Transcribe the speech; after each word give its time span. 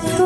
تو 0.00 0.23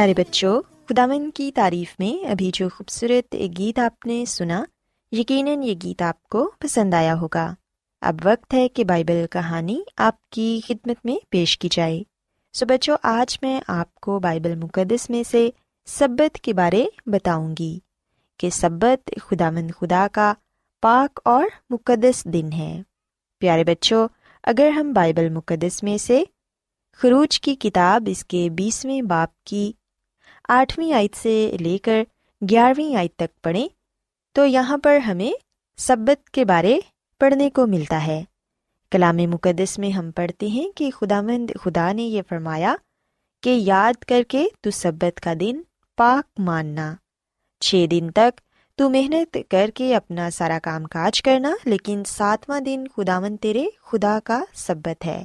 پیارے 0.00 0.14
بچوں 0.14 0.62
خدامن 0.88 1.30
کی 1.30 1.52
تعریف 1.52 1.94
میں 1.98 2.28
ابھی 2.28 2.50
جو 2.54 2.68
خوبصورت 2.68 3.36
گیت 3.58 3.78
آپ 3.78 4.06
نے 4.06 4.24
سنا، 4.24 4.64
یقیناً 5.12 5.62
یہ 5.62 5.74
گیت 5.82 6.02
آپ 6.02 6.22
کو 6.22 6.50
پسند 6.58 6.94
آیا 6.94 7.14
ہوگا۔ 7.14 7.54
اب 8.00 8.16
وقت 8.24 8.54
ہے 8.54 8.68
کہ 8.68 8.84
بائبل 8.84 9.24
کہانی 9.30 9.80
آپ 9.96 10.30
کی 10.30 10.60
خدمت 10.68 10.96
میں 11.04 11.16
پیش 11.30 11.58
کی 11.58 11.68
جائے۔ 11.72 12.02
سو 12.52 12.66
بچوں، 12.66 12.96
آج 13.02 13.38
میں 13.42 13.60
آپ 13.68 13.94
کو 13.94 14.20
بائبل 14.20 14.54
مقدس 14.54 15.10
میں 15.10 15.22
سے 15.30 15.50
سبت 15.86 16.36
کے 16.36 16.52
بارے 16.52 16.86
بتاؤں 17.06 17.54
گی 17.58 17.78
کہ 18.38 18.50
سبت 18.50 19.10
خدا 19.22 19.50
مند 19.50 19.70
خدا 19.80 20.06
کا 20.12 20.32
پاک 20.80 21.20
اور 21.24 21.44
مقدس 21.70 22.24
دن 22.24 22.52
ہے۔ 22.52 22.82
پیارے 23.38 23.64
بچوں، 23.64 24.08
اگر 24.44 24.68
ہم 24.68 24.92
بائبل 24.92 25.28
مقدس 25.28 25.82
میں 25.82 25.98
سے 25.98 26.22
خروج 26.96 27.40
کی 27.40 27.54
کتاب 27.54 28.02
اس 28.06 28.24
کے 28.24 28.48
بیسویں 28.50 29.02
باپ 29.02 29.44
کی 29.44 29.72
آٹھویں 30.52 30.92
آیت 30.92 31.16
سے 31.16 31.56
لے 31.60 31.78
کر 31.78 32.02
گیارہویں 32.50 32.96
آیت 32.96 33.16
تک 33.16 33.42
پڑھیں 33.42 33.68
تو 34.32 34.46
یہاں 34.46 34.78
پر 34.78 34.96
ہمیں 34.96 35.32
سبت 35.76 36.30
کے 36.30 36.44
بارے 36.44 36.80
پڑھنے 37.18 37.50
کو 37.50 37.66
ملتا 37.66 38.06
ہے۔ 38.06 38.24
کلام 38.90 39.16
مقدس 39.16 39.78
میں 39.78 39.90
ہم 39.90 40.10
پڑھتے 40.10 40.46
ہیں 40.46 40.72
کہ 40.72 40.90
خدا 40.90 41.20
مند 41.20 41.50
خدا 41.60 41.92
نے 41.92 42.02
یہ 42.02 42.22
فرمایا 42.28 42.76
کہ 43.42 43.50
یاد 43.50 44.02
کر 44.04 44.22
کے 44.28 44.46
تو 44.60 44.70
سبت 44.70 45.20
کا 45.20 45.34
دن 45.40 45.60
پاک 45.96 46.40
ماننا۔ 46.40 46.94
چھ 47.60 47.86
دن 47.90 48.10
تک 48.10 48.40
تو 48.76 48.90
محنت 48.90 49.36
کر 49.48 49.70
کے 49.74 49.96
اپنا 49.96 50.30
سارا 50.30 50.58
کام 50.62 50.84
کاج 50.84 51.22
کرنا، 51.22 51.54
لیکن 51.64 52.02
ساتواں 52.06 52.60
دن 52.60 52.84
خدا 52.96 53.20
مند 53.20 53.36
تیرے 53.40 53.66
خدا 53.82 54.18
کا 54.24 54.44
سبت 54.54 55.06
ہے۔ 55.06 55.24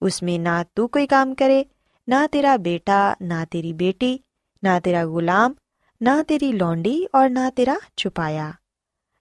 اس 0.00 0.22
میں 0.22 0.38
نہ 0.38 0.62
تو 0.74 0.88
کوئی 0.88 1.06
کام 1.06 1.34
کرے، 1.34 1.62
نہ 2.06 2.26
تیرا 2.30 2.56
بیٹا، 2.56 3.12
نہ 3.20 3.44
تیری 3.50 3.72
بیٹی 3.72 4.18
نہ 4.62 4.68
تیرا 4.84 5.04
غلام، 5.04 5.52
نہ 6.00 6.10
تیری 6.28 6.52
لونڈی 6.52 7.04
اور 7.12 7.28
نہ 7.28 7.50
تیرا 7.54 7.74
چھپایا۔ 7.96 8.50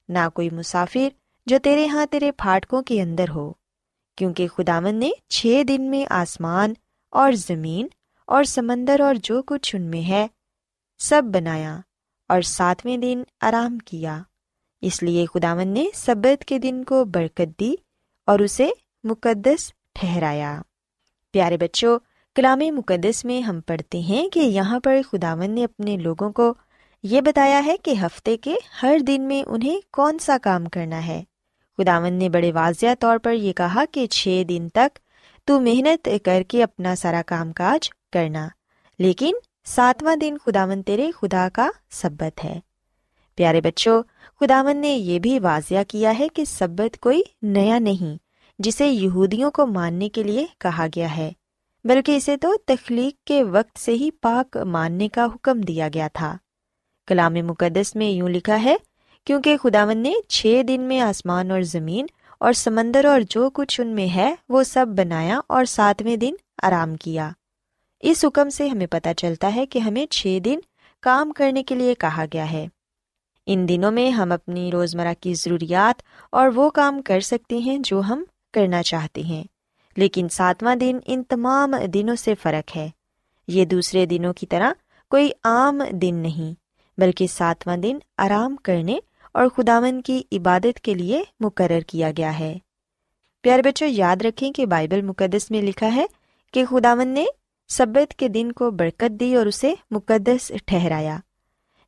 نہ 0.09 0.29
کوئی 0.33 0.49
مسافر 0.49 1.09
جو 1.45 1.57
تیرے 1.63 1.87
ہاں 1.87 2.05
تیرے 2.05 2.31
پھاٹکوں 2.31 2.81
کے 2.81 3.01
اندر 3.01 3.29
ہو، 3.29 3.53
کیونکہ 4.15 4.47
خداون 4.47 4.95
نے 4.95 5.09
چھ 5.29 5.61
دن 5.67 5.89
میں 5.89 6.05
آسمان 6.09 6.73
اور 7.09 7.31
زمین 7.31 7.87
اور 8.27 8.43
سمندر 8.43 8.99
اور 8.99 9.15
جو 9.23 9.43
کچھ 9.43 9.75
ان 9.75 9.81
میں 9.81 10.09
ہے 10.09 10.27
سب 10.97 11.21
بنایا 11.25 11.79
اور 12.29 12.41
ساتویں 12.41 12.97
دن 12.97 13.23
آرام 13.41 13.77
کیا۔ 13.77 14.21
اس 14.81 15.03
لیے 15.03 15.25
خداون 15.25 15.67
نے 15.67 15.85
سبت 15.93 16.45
کے 16.45 16.59
دن 16.59 16.83
کو 16.83 17.05
برکت 17.05 17.59
دی 17.59 17.75
اور 18.25 18.39
اسے 18.39 18.69
مقدس 19.03 19.73
ٹھہرایا۔ 19.93 20.61
پیارے 21.31 21.57
بچوں 21.57 21.99
کلام 22.35 22.59
مقدس 22.75 23.25
میں 23.25 23.41
ہم 23.41 23.59
پڑھتے 23.61 23.99
ہیں 23.99 24.29
کہ 24.29 24.39
یہاں 24.39 24.79
پر 24.79 24.99
خداون 25.11 25.51
نے 25.51 25.63
اپنے 25.63 25.97
لوگوں 25.97 26.31
کو 26.31 26.53
یہ 27.03 27.21
بتایا 27.21 27.65
ہے 27.65 27.75
کہ 27.77 27.93
ہفتے 28.01 28.37
کے 28.37 28.55
ہر 28.83 28.97
دن 28.99 29.21
میں 29.21 29.43
انہیں 29.47 29.79
کون 29.91 30.17
سا 30.19 30.37
کام 30.41 30.65
کرنا 30.65 31.07
ہے۔ 31.07 31.23
خداون 31.77 32.13
نے 32.13 32.29
بڑے 32.29 32.51
واضح 32.51 32.85
طور 32.99 33.17
پر 33.17 33.33
یہ 33.33 33.53
کہا 33.53 33.83
کہ 33.91 34.07
چھ 34.07 34.43
دن 34.49 34.67
تک 34.73 34.99
تو 35.45 35.61
محنت 35.61 36.09
کر 36.23 36.43
کے 36.47 36.63
اپنا 36.63 36.95
سارا 36.95 37.21
کام 37.25 37.53
کاج 37.53 37.89
کرنا، 38.13 38.47
لیکن 38.99 39.31
ساتواں 39.65 40.15
دن 40.15 40.37
خداون 40.45 40.81
تیرے 40.81 41.11
خدا 41.11 41.47
کا 41.53 41.69
سبت 41.91 42.43
ہے۔ 42.43 42.59
پیارے 43.35 43.61
بچوں 43.61 44.03
خداون 44.39 44.77
نے 44.77 44.93
یہ 44.93 45.19
بھی 45.19 45.39
واضح 45.39 45.83
کیا 45.87 46.19
ہے 46.19 46.27
کہ 46.27 46.45
سبت 46.45 46.99
کوئی 46.99 47.21
نیا 47.41 47.79
نہیں، 47.79 48.17
جسے 48.59 48.87
یہودیوں 48.87 49.51
کو 49.51 49.67
ماننے 49.67 50.09
کے 50.09 50.23
لیے 50.23 50.45
کہا 50.57 50.87
گیا 50.95 51.17
ہے۔ 51.17 51.31
بلکہ 51.85 52.15
اسے 52.15 52.37
تو 52.37 52.53
تخلیق 52.65 53.27
کے 53.27 53.43
وقت 53.43 53.79
سے 53.79 53.91
ہی 53.91 54.09
پاک 54.21 54.57
ماننے 54.57 55.09
کا 55.09 55.25
حکم 55.25 55.61
دیا 55.61 55.89
گیا 55.93 56.07
تھا۔ 56.13 56.37
کلام 57.07 57.33
مقدس 57.33 57.95
میں 57.95 58.09
یوں 58.09 58.29
لکھا 58.29 58.63
ہے، 58.63 58.75
کیونکہ 59.25 59.57
خداون 59.57 59.97
نے 59.97 60.13
چھ 60.27 60.61
دن 60.67 60.81
میں 60.81 60.99
آسمان 60.99 61.51
اور 61.51 61.61
زمین 61.61 62.05
اور 62.39 62.53
سمندر 62.53 63.05
اور 63.05 63.21
جو 63.29 63.49
کچھ 63.49 63.81
ان 63.81 63.87
میں 63.87 64.15
ہے، 64.15 64.35
وہ 64.49 64.63
سب 64.63 64.85
بنایا 64.97 65.39
اور 65.47 65.65
ساتویں 65.65 66.15
دن 66.15 66.33
آرام 66.63 66.95
کیا۔ 66.95 67.29
اس 68.01 68.25
حکم 68.25 68.49
سے 68.49 68.67
ہمیں 68.67 68.87
پتہ 68.87 69.09
چلتا 69.17 69.55
ہے 69.55 69.65
کہ 69.65 69.79
ہمیں 69.79 70.05
چھ 70.05 70.37
دن 70.45 70.59
کام 71.01 71.31
کرنے 71.31 71.63
کے 71.63 71.75
لیے 71.75 71.95
کہا 71.95 72.25
گیا 72.33 72.51
ہے۔ 72.51 72.67
ان 73.45 73.69
دنوں 73.69 73.91
میں 73.91 74.09
ہم 74.09 74.31
اپنی 74.31 74.71
روزمرہ 74.71 75.13
کی 75.19 75.33
ضروریات 75.33 76.01
اور 76.31 76.47
وہ 76.55 76.69
کام 76.69 77.01
کر 77.01 77.19
سکتے 77.19 77.57
ہیں 77.57 77.77
جو 77.77 77.99
ہم 77.99 78.23
کرنا 78.53 78.83
چاہتے 78.83 79.21
ہیں۔ 79.21 79.43
لیکن 79.95 80.27
ساتواں 80.29 80.75
دن 80.75 80.99
ان 81.05 81.23
تمام 81.23 81.75
دنوں 81.93 82.15
سے 82.15 82.35
فرق 82.35 82.77
ہے۔ 82.77 82.89
یہ 83.47 83.65
دوسرے 83.65 84.05
دنوں 84.05 84.33
کی 84.33 84.45
طرح 84.45 84.71
کوئی 85.09 85.29
عام 85.43 85.81
دن 85.91 86.15
نہیں، 86.15 86.53
بلکہ 86.99 87.27
ساتواں 87.27 87.77
دن 87.77 87.97
آرام 88.17 88.55
کرنے 88.55 88.97
اور 89.33 89.47
خداون 89.47 90.01
کی 90.01 90.23
عبادت 90.31 90.79
کے 90.79 90.93
لیے 90.93 91.23
مقرر 91.39 91.79
کیا 91.79 92.11
گیا 92.17 92.39
ہے۔ 92.39 92.57
پیارے 93.41 93.61
بچوں، 93.61 93.87
یاد 93.87 94.15
رکھیں 94.21 94.51
کہ 94.51 94.65
بائبل 94.65 95.01
مقدس 95.01 95.51
میں 95.51 95.61
لکھا 95.61 95.95
ہے 95.95 96.05
کہ 96.53 96.65
خداون 96.65 97.07
نے 97.07 97.25
سبت 97.67 98.13
کے 98.13 98.27
دن 98.27 98.51
کو 98.51 98.71
برکت 98.71 99.19
دی 99.19 99.35
اور 99.35 99.45
اسے 99.45 99.73
مقدس 99.91 100.51
ٹھہرایا۔ 100.65 101.17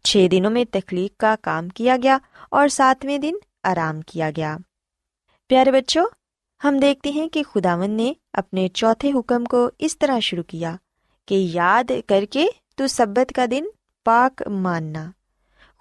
چھ 0.03 0.27
دنوں 0.31 0.51
میں 0.51 0.65
تخلیق 0.71 1.19
کا 1.19 1.35
کام 1.41 1.69
کیا 1.69 1.97
گیا 2.03 2.17
اور 2.51 2.67
ساتویں 2.67 3.17
دن 3.17 3.33
آرام 3.63 4.01
کیا 4.01 4.29
گیا۔ 4.37 4.57
پیارے 5.47 5.71
بچوں 5.71 6.05
ہم 6.63 6.77
دیکھتے 6.77 7.09
ہیں 7.09 7.27
کہ 7.27 7.43
خداون 7.43 7.91
نے 7.91 8.13
اپنے 8.33 8.67
چوتھے 8.67 9.11
حکم 9.11 9.45
کو 9.45 9.69
اس 9.79 9.97
طرح 9.99 10.19
شروع 10.19 10.43
کیا 10.43 10.75
کہ 11.25 11.35
یاد 11.53 11.91
کر 12.07 12.23
کے 12.31 12.47
تو 12.75 12.87
سبت 12.87 13.33
کا 13.35 13.45
دن 13.51 13.65
پاک 14.05 14.43
ماننا۔ 14.47 15.11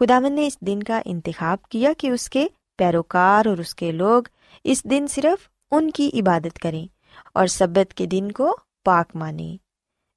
خداون 0.00 0.32
نے 0.32 0.46
اس 0.46 0.60
دن 0.60 0.82
کا 0.82 1.00
انتخاب 1.04 1.62
کیا 1.62 1.92
کہ 1.98 2.10
اس 2.10 2.28
کے 2.30 2.46
پیروکار 2.78 3.46
اور 3.46 3.58
اس 3.58 3.74
کے 3.74 3.92
لوگ 3.92 4.22
اس 4.64 4.84
دن 4.84 5.06
صرف 5.10 5.48
ان 5.70 5.90
کی 5.90 6.10
عبادت 6.14 6.58
کریں 6.58 6.86
اور 7.34 7.46
سبت 7.46 7.94
کے 7.94 8.06
دن 8.06 8.32
کو 8.32 8.56
پاک 8.84 9.16
مانیں۔ 9.16 9.56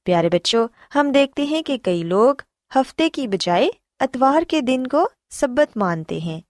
پیارے 0.06 0.30
بچوں، 0.30 0.68
ہم 0.96 1.12
دیکھتے 1.12 1.44
ہیں 1.44 1.62
کہ 1.62 1.78
کئی 1.78 2.04
لوگ 2.04 2.36
ہفتے 2.76 3.10
کی 3.10 3.28
بجائے 3.28 3.70
اتوار 4.00 4.42
کے 4.48 4.62
دن 4.62 4.88
کو 4.88 5.08
سبت 5.30 5.78
مانتے 5.78 6.18
ہیں، 6.20 6.42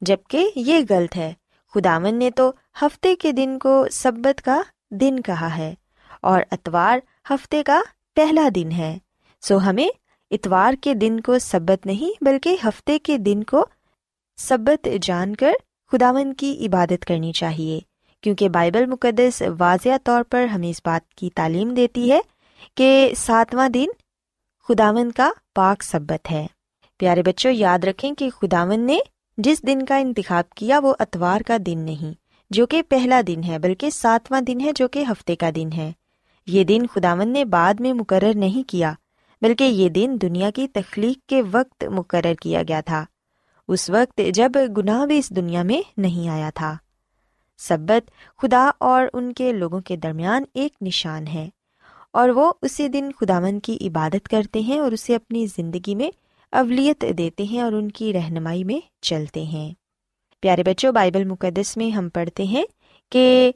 جبکہ 0.00 0.50
یہ 0.56 0.78
غلط 0.90 1.16
ہے۔ 1.16 1.32
خداون 1.74 2.14
نے 2.14 2.30
تو 2.30 2.52
ہفتے 2.82 3.14
کے 3.16 3.32
دن 3.32 3.58
کو 3.58 3.86
سبت 3.92 4.42
کا 4.42 4.60
دن 4.90 5.20
کہا 5.20 5.56
ہے 5.56 5.74
اور 6.22 6.42
اتوار 6.50 6.98
ہفتے 7.30 7.62
کا 7.62 7.80
پہلا 8.14 8.48
دن 8.54 8.72
ہے۔ 8.72 8.98
سو 9.40 9.58
ہمیں 9.58 9.88
اتوار 10.30 10.74
کے 10.80 10.94
دن 10.94 11.20
کو 11.20 11.38
سبت 11.38 11.86
نہیں 11.86 12.24
بلکہ 12.24 12.56
ہفتے 12.64 12.98
کے 12.98 13.18
دن 13.18 13.44
کو 13.44 13.64
سبت 14.36 14.88
جان 15.02 15.36
کر 15.36 15.52
خداون 15.92 16.34
کی 16.34 16.66
عبادت 16.66 17.04
کرنی 17.04 17.32
چاہیے، 17.32 17.80
کیونکہ 18.20 18.48
بائبل 18.48 18.86
مقدس 18.86 19.42
واضح 19.58 19.96
طور 20.04 20.22
پر 20.30 20.44
ہمیں 20.44 20.70
اس 20.70 20.80
بات 20.84 21.14
کی 21.14 21.30
تعلیم 21.30 21.74
دیتی 21.74 22.12
ہے 22.12 22.20
کہ 22.74 23.12
ساتواں 23.16 23.68
دن 23.68 23.86
خداون 24.68 25.12
کا 25.12 25.30
پاک 25.54 25.82
سبت 25.82 26.30
ہے۔ 26.30 26.46
پیارے 26.98 27.22
بچوں، 27.22 27.50
یاد 27.50 27.84
رکھیں 27.84 28.14
کہ 28.14 28.30
خداون 28.30 28.80
نے 28.80 28.98
جس 29.38 29.66
دن 29.66 29.84
کا 29.84 29.96
انتخاب 29.96 30.50
کیا 30.50 30.78
وہ 30.78 30.94
اتوار 30.98 31.40
کا 31.40 31.56
دن 31.66 31.78
نہیں، 31.78 32.14
جو 32.50 32.66
کہ 32.66 32.82
پہلا 32.88 33.20
دن 33.26 33.40
ہے، 33.44 33.58
بلکہ 33.58 33.90
ساتواں 33.90 34.40
دن 34.40 34.60
ہے، 34.60 34.70
جو 34.76 34.88
کہ 34.88 35.04
ہفتے 35.08 35.36
کا 35.36 35.50
دن 35.54 35.68
ہے۔ 35.72 35.92
یہ 36.46 36.64
دن 36.64 36.86
خداون 36.86 37.28
نے 37.28 37.44
بعد 37.44 37.74
میں 37.80 37.92
مقرر 37.92 38.32
نہیں 38.34 38.68
کیا، 38.68 38.92
بلکہ 39.42 39.64
یہ 39.64 39.88
دن 39.88 40.16
دنیا 40.22 40.50
کی 40.50 40.68
تخلیق 40.68 41.28
کے 41.28 41.42
وقت 41.52 41.84
مقرر 41.84 42.34
کیا 42.34 42.62
گیا 42.68 42.80
تھا۔ 42.80 43.04
اس 43.68 43.90
وقت 43.90 44.20
جب 44.34 44.52
گناہ 44.76 45.06
بھی 45.06 45.18
اس 45.18 45.30
دنیا 45.30 45.62
میں 45.62 45.82
نہیں 45.96 46.28
آیا 46.28 46.50
تھا۔ 46.54 46.76
سبت 47.58 48.10
خدا 48.38 48.70
اور 48.80 49.06
ان 49.12 49.32
کے 49.32 49.52
لوگوں 49.52 49.80
کے 49.80 49.96
درمیان 49.96 50.44
ایک 50.54 50.72
نشان 50.80 51.26
ہے 51.26 51.48
اور 52.12 52.28
وہ 52.28 52.52
اسی 52.62 52.88
دن 52.88 53.10
خداون 53.20 53.60
کی 53.60 53.78
عبادت 53.80 54.28
کرتے 54.28 54.60
ہیں 54.60 54.78
اور 54.78 54.92
اسے 54.92 55.14
اپنی 55.14 55.46
زندگی 55.46 55.94
میں 55.94 56.10
اولیت 56.52 57.04
دیتے 57.18 57.44
ہیں 57.44 57.60
اور 57.60 57.72
ان 57.72 57.90
کی 57.90 58.12
رہنمائی 58.12 58.64
میں 58.64 58.78
چلتے 59.00 59.42
ہیں۔ 59.42 59.74
پیارے 60.40 60.62
بچوں، 60.62 60.92
بائبل 60.92 61.24
مقدس 61.24 61.76
میں 61.76 61.90
ہم 61.90 62.08
پڑھتے 62.08 62.42
ہیں 62.42 62.64
کہ 63.12 63.52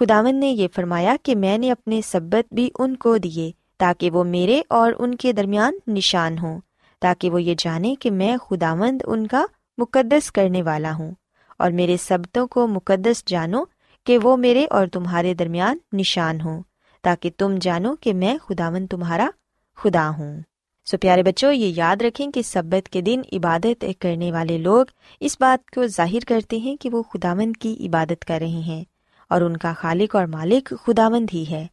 خداون 0.00 0.40
نے 0.40 0.50
یہ 0.50 0.68
فرمایا 0.74 1.16
کہ 1.22 1.36
میں 1.36 1.58
نے 1.58 1.70
اپنے 1.70 2.00
سبت 2.04 2.54
بھی 2.54 2.70
ان 2.78 2.96
کو 2.96 3.16
دیے 3.16 3.50
تاکہ 3.76 4.10
وہ 4.10 4.24
میرے 4.24 4.62
اور 4.68 4.92
ان 4.98 5.14
کے 5.14 5.32
درمیان 5.32 5.78
نشان 5.86 6.38
ہوں، 6.38 6.60
تاکہ 7.00 7.30
وہ 7.30 7.42
یہ 7.42 7.54
جانے 7.58 7.94
کہ 8.00 8.10
میں 8.10 8.36
خدا 8.36 8.74
مند 8.74 9.02
ان 9.06 9.26
کا 9.26 9.44
مقدس 9.78 10.32
کرنے 10.32 10.62
والا 10.62 10.92
ہوں 10.98 11.12
اور 11.58 11.70
میرے 11.70 11.96
سبتوں 11.96 12.46
کو 12.46 12.66
مقدس 12.66 13.24
جانو 13.26 13.64
کہ 14.04 14.18
وہ 14.18 14.36
میرے 14.36 14.66
اور 14.70 14.86
تمہارے 14.86 15.34
درمیان 15.34 15.78
نشان 15.92 16.40
ہوں، 16.40 16.62
تاکہ 17.02 17.30
تم 17.36 17.54
جانو 17.60 17.96
کہ 17.96 18.14
میں 18.14 18.36
خدا 18.42 18.70
مند 18.70 18.86
تمہارا 18.86 19.30
خدا 19.76 20.10
ہوں۔ 20.18 20.40
سو 20.84 20.98
پیارے 20.98 21.22
بچوں، 21.22 21.52
یہ 21.52 21.72
یاد 21.76 22.02
رکھیں 22.02 22.30
کہ 22.30 22.42
سبت 22.42 22.88
کے 22.88 23.00
دن 23.00 23.20
عبادت 23.32 23.84
کرنے 24.00 24.32
والے 24.32 24.58
لوگ 24.58 24.86
اس 25.20 25.36
بات 25.40 25.70
کو 25.70 25.86
ظاہر 25.86 26.24
کرتے 26.28 26.56
ہیں 26.56 26.76
کہ 26.76 26.90
وہ 26.90 27.02
خداوند 27.02 27.56
کی 27.56 27.76
عبادت 27.80 28.24
کر 28.24 28.38
رہے 28.40 28.48
ہیں 28.48 28.84
اور 29.28 29.40
ان 29.40 29.56
کا 29.56 29.72
خالق 29.72 30.16
اور 30.16 30.26
مالک 30.26 30.74
خداوند 30.86 31.26
ہی 31.34 31.44
ہے۔ 31.50 31.66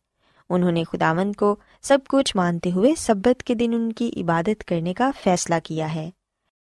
انہوں 0.50 0.72
نے 0.72 0.84
خداوند 0.84 1.36
کو 1.36 1.56
سب 1.82 2.00
کچھ 2.08 2.38
مانتے 2.38 2.72
ہوئے 2.72 2.96
سبت 2.98 3.44
کے 3.44 3.56
دن 3.56 3.72
ان 3.74 3.94
کی 3.94 4.12
عبادت 4.18 4.64
کرنے 4.64 4.94
کا 4.94 5.12
فیصلہ 5.24 5.56
کیا 5.64 5.96
ہے۔ 5.96 6.10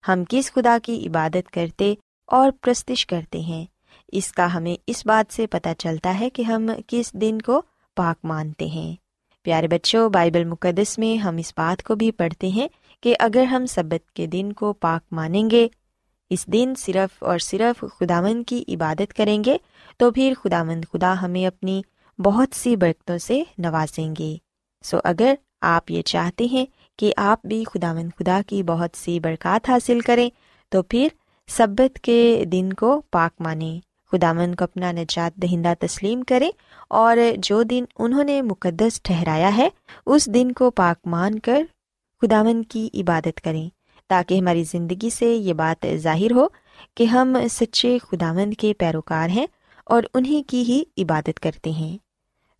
ہم 0.08 0.22
کس 0.28 0.52
خدا 0.52 0.78
کی 0.82 1.06
عبادت 1.06 1.50
کرتے 1.50 1.94
اور 2.26 2.50
پرستش 2.60 3.06
کرتے 3.06 3.40
ہیں؟ 3.40 3.64
اس 4.12 4.32
کا 4.32 4.54
ہمیں 4.54 4.76
اس 4.86 5.06
بات 5.06 5.32
سے 5.32 5.46
پتہ 5.46 5.68
چلتا 5.78 6.20
ہے 6.20 6.30
کہ 6.30 6.42
ہم 6.42 6.70
کس 6.86 7.12
دن 7.12 7.42
کو 7.42 7.62
پاک 7.96 8.24
مانتے 8.24 8.66
ہیں۔ 8.66 9.09
پیارے 9.42 9.68
بچوں، 9.68 10.10
بائبل 10.10 10.44
مقدس 10.44 10.98
میں 10.98 11.16
ہم 11.16 11.36
اس 11.36 11.52
بات 11.56 11.82
کو 11.82 11.94
بھی 11.94 12.10
پڑھتے 12.10 12.48
ہیں 12.48 12.68
کہ 13.00 13.14
اگر 13.18 13.42
ہم 13.42 13.66
سبت 13.66 14.12
کے 14.12 14.26
دن 14.26 14.52
کو 14.52 14.72
پاک 14.72 15.12
مانیں 15.12 15.50
گے، 15.50 15.68
اس 16.30 16.46
دن 16.46 16.72
صرف 16.78 17.22
اور 17.22 17.38
صرف 17.38 17.84
خداوند 18.00 18.44
کی 18.46 18.64
عبادت 18.68 19.14
کریں 19.14 19.44
گے، 19.44 19.58
تو 19.96 20.10
پھر 20.10 20.32
خدا 20.44 20.62
مند 20.62 20.84
خدا 20.92 21.14
ہمیں 21.22 21.46
اپنی 21.46 21.82
بہت 22.18 22.56
سی 22.56 22.76
برکتوں 22.76 23.18
سے 23.18 23.42
نوازیں 23.58 24.14
گے۔ 24.18 24.36
سو 24.82 24.98
اگر 25.04 25.34
آپ 25.60 25.90
یہ 25.90 26.02
چاہتے 26.02 26.44
ہیں 26.44 26.66
کہ 26.98 27.12
آپ 27.16 27.46
بھی 27.46 27.64
خدا 27.64 27.92
مند 27.92 28.10
خدا 28.18 28.40
کی 28.46 28.62
بہت 28.62 28.96
سی 28.96 29.20
برکات 29.20 29.70
حاصل 29.70 30.00
کریں، 30.00 30.30
تو 30.68 30.82
پھر 30.82 31.08
سبت 31.48 31.98
کے 31.98 32.44
دن 32.52 32.72
کو 32.72 33.02
پاک 33.10 33.40
مانیں۔ 33.40 33.89
خدا 34.12 34.32
مند 34.32 34.54
کو 34.54 34.64
اپنا 34.64 34.92
نجات 34.92 35.36
دہندہ 35.36 35.72
تسلیم 35.80 36.22
کریں 36.22 36.50
اور 36.88 37.16
جو 37.38 37.62
دن 37.62 37.84
انہوں 37.98 38.24
نے 38.24 38.42
مقدس 38.42 39.02
ٹھہرایا 39.02 39.56
ہے، 39.56 39.68
اس 40.06 40.26
دن 40.26 40.52
کو 40.52 40.70
پاک 40.70 41.06
مان 41.06 41.38
کر 41.38 41.62
خدا 42.22 42.42
مند 42.42 42.62
کی 42.68 42.88
عبادت 42.94 43.40
کریں 43.40 43.68
تاکہ 44.08 44.38
ہماری 44.38 44.64
زندگی 44.64 45.10
سے 45.10 45.26
یہ 45.26 45.52
بات 45.52 45.86
ظاہر 45.96 46.32
ہو 46.32 46.46
کہ 46.94 47.04
ہم 47.04 47.36
سچے 47.50 47.98
خدا 48.02 48.32
مند 48.32 48.54
کے 48.54 48.74
پیروکار 48.74 49.28
ہیں 49.28 49.46
اور 49.84 50.02
انہیں 50.14 50.48
کی 50.48 50.62
ہی 50.62 51.02
عبادت 51.02 51.40
کرتے 51.40 51.70
ہیں۔ 51.70 51.98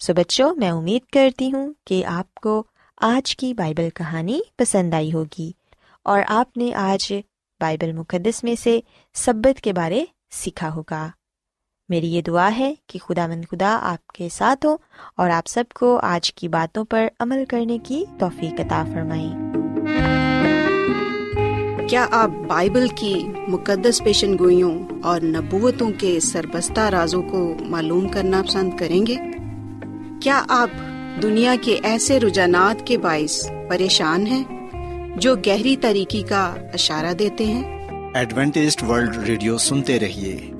سو 0.00 0.14
بچوں، 0.14 0.54
میں 0.54 0.70
امید 0.70 1.02
کرتی 1.12 1.52
ہوں 1.52 1.72
کہ 1.86 2.04
آپ 2.04 2.34
کو 2.34 2.62
آج 3.00 3.36
کی 3.36 3.54
بائبل 3.54 3.88
کہانی 3.94 4.40
پسند 4.56 4.94
آئی 4.94 5.12
ہوگی 5.12 5.50
اور 6.04 6.22
آپ 6.28 6.56
نے 6.56 6.74
آج 6.74 7.12
بائبل 7.60 7.92
مقدس 7.92 8.44
میں 8.44 8.54
سے 8.62 8.80
سبت 9.14 9.60
کے 9.60 9.72
بارے 9.72 10.04
سیکھا 10.30 10.74
ہوگا۔ 10.74 11.08
میری 11.90 12.14
یہ 12.14 12.22
دعا 12.22 12.50
ہے 12.58 12.74
کہ 12.86 12.98
خدا 12.98 13.26
مند 13.26 13.44
خدا 13.50 13.78
آپ 13.82 14.06
کے 14.06 14.28
ساتھ 14.32 14.66
ہو 14.66 14.76
اور 15.16 15.30
آپ 15.30 15.46
سب 15.46 15.64
کو 15.74 15.98
آج 16.02 16.34
کی 16.34 16.48
باتوں 16.48 16.84
پر 16.84 17.08
عمل 17.20 17.44
کرنے 17.48 17.78
کی 17.82 18.04
توفیق 18.18 18.60
عطا 18.60 18.84
فرمائیں۔ 18.92 19.50
کیا 21.88 22.06
آپ 22.10 22.30
بائبل 22.48 22.86
کی 22.88 23.24
مقدس 23.48 24.04
پیشن 24.04 24.38
گوئیوں 24.38 24.88
اور 25.02 25.20
نبوتوں 25.20 25.90
کے 25.98 26.20
سربستہ 26.20 26.80
رازوں 26.80 27.22
کو 27.22 27.54
معلوم 27.60 28.08
کرنا 28.08 28.42
پسند 28.48 28.70
کریں 28.78 29.06
گے؟ 29.06 29.16
کیا 30.22 30.42
آپ 30.48 30.70
دنیا 31.22 31.54
کے 31.62 31.78
ایسے 31.82 32.20
رجحانات 32.20 32.86
کے 32.86 32.98
باعث 32.98 33.50
پریشان 33.68 34.26
ہیں 34.26 34.44
جو 35.16 35.36
گہری 35.36 35.76
طریقے 35.76 36.22
کا 36.22 36.54
اشارہ 36.74 37.12
دیتے 37.12 37.44
ہیں؟ 37.44 37.86
ورلڈ 38.88 39.16
ریڈیو 39.16 39.58
سنتے 39.58 40.00
رہیے۔ 40.00 40.59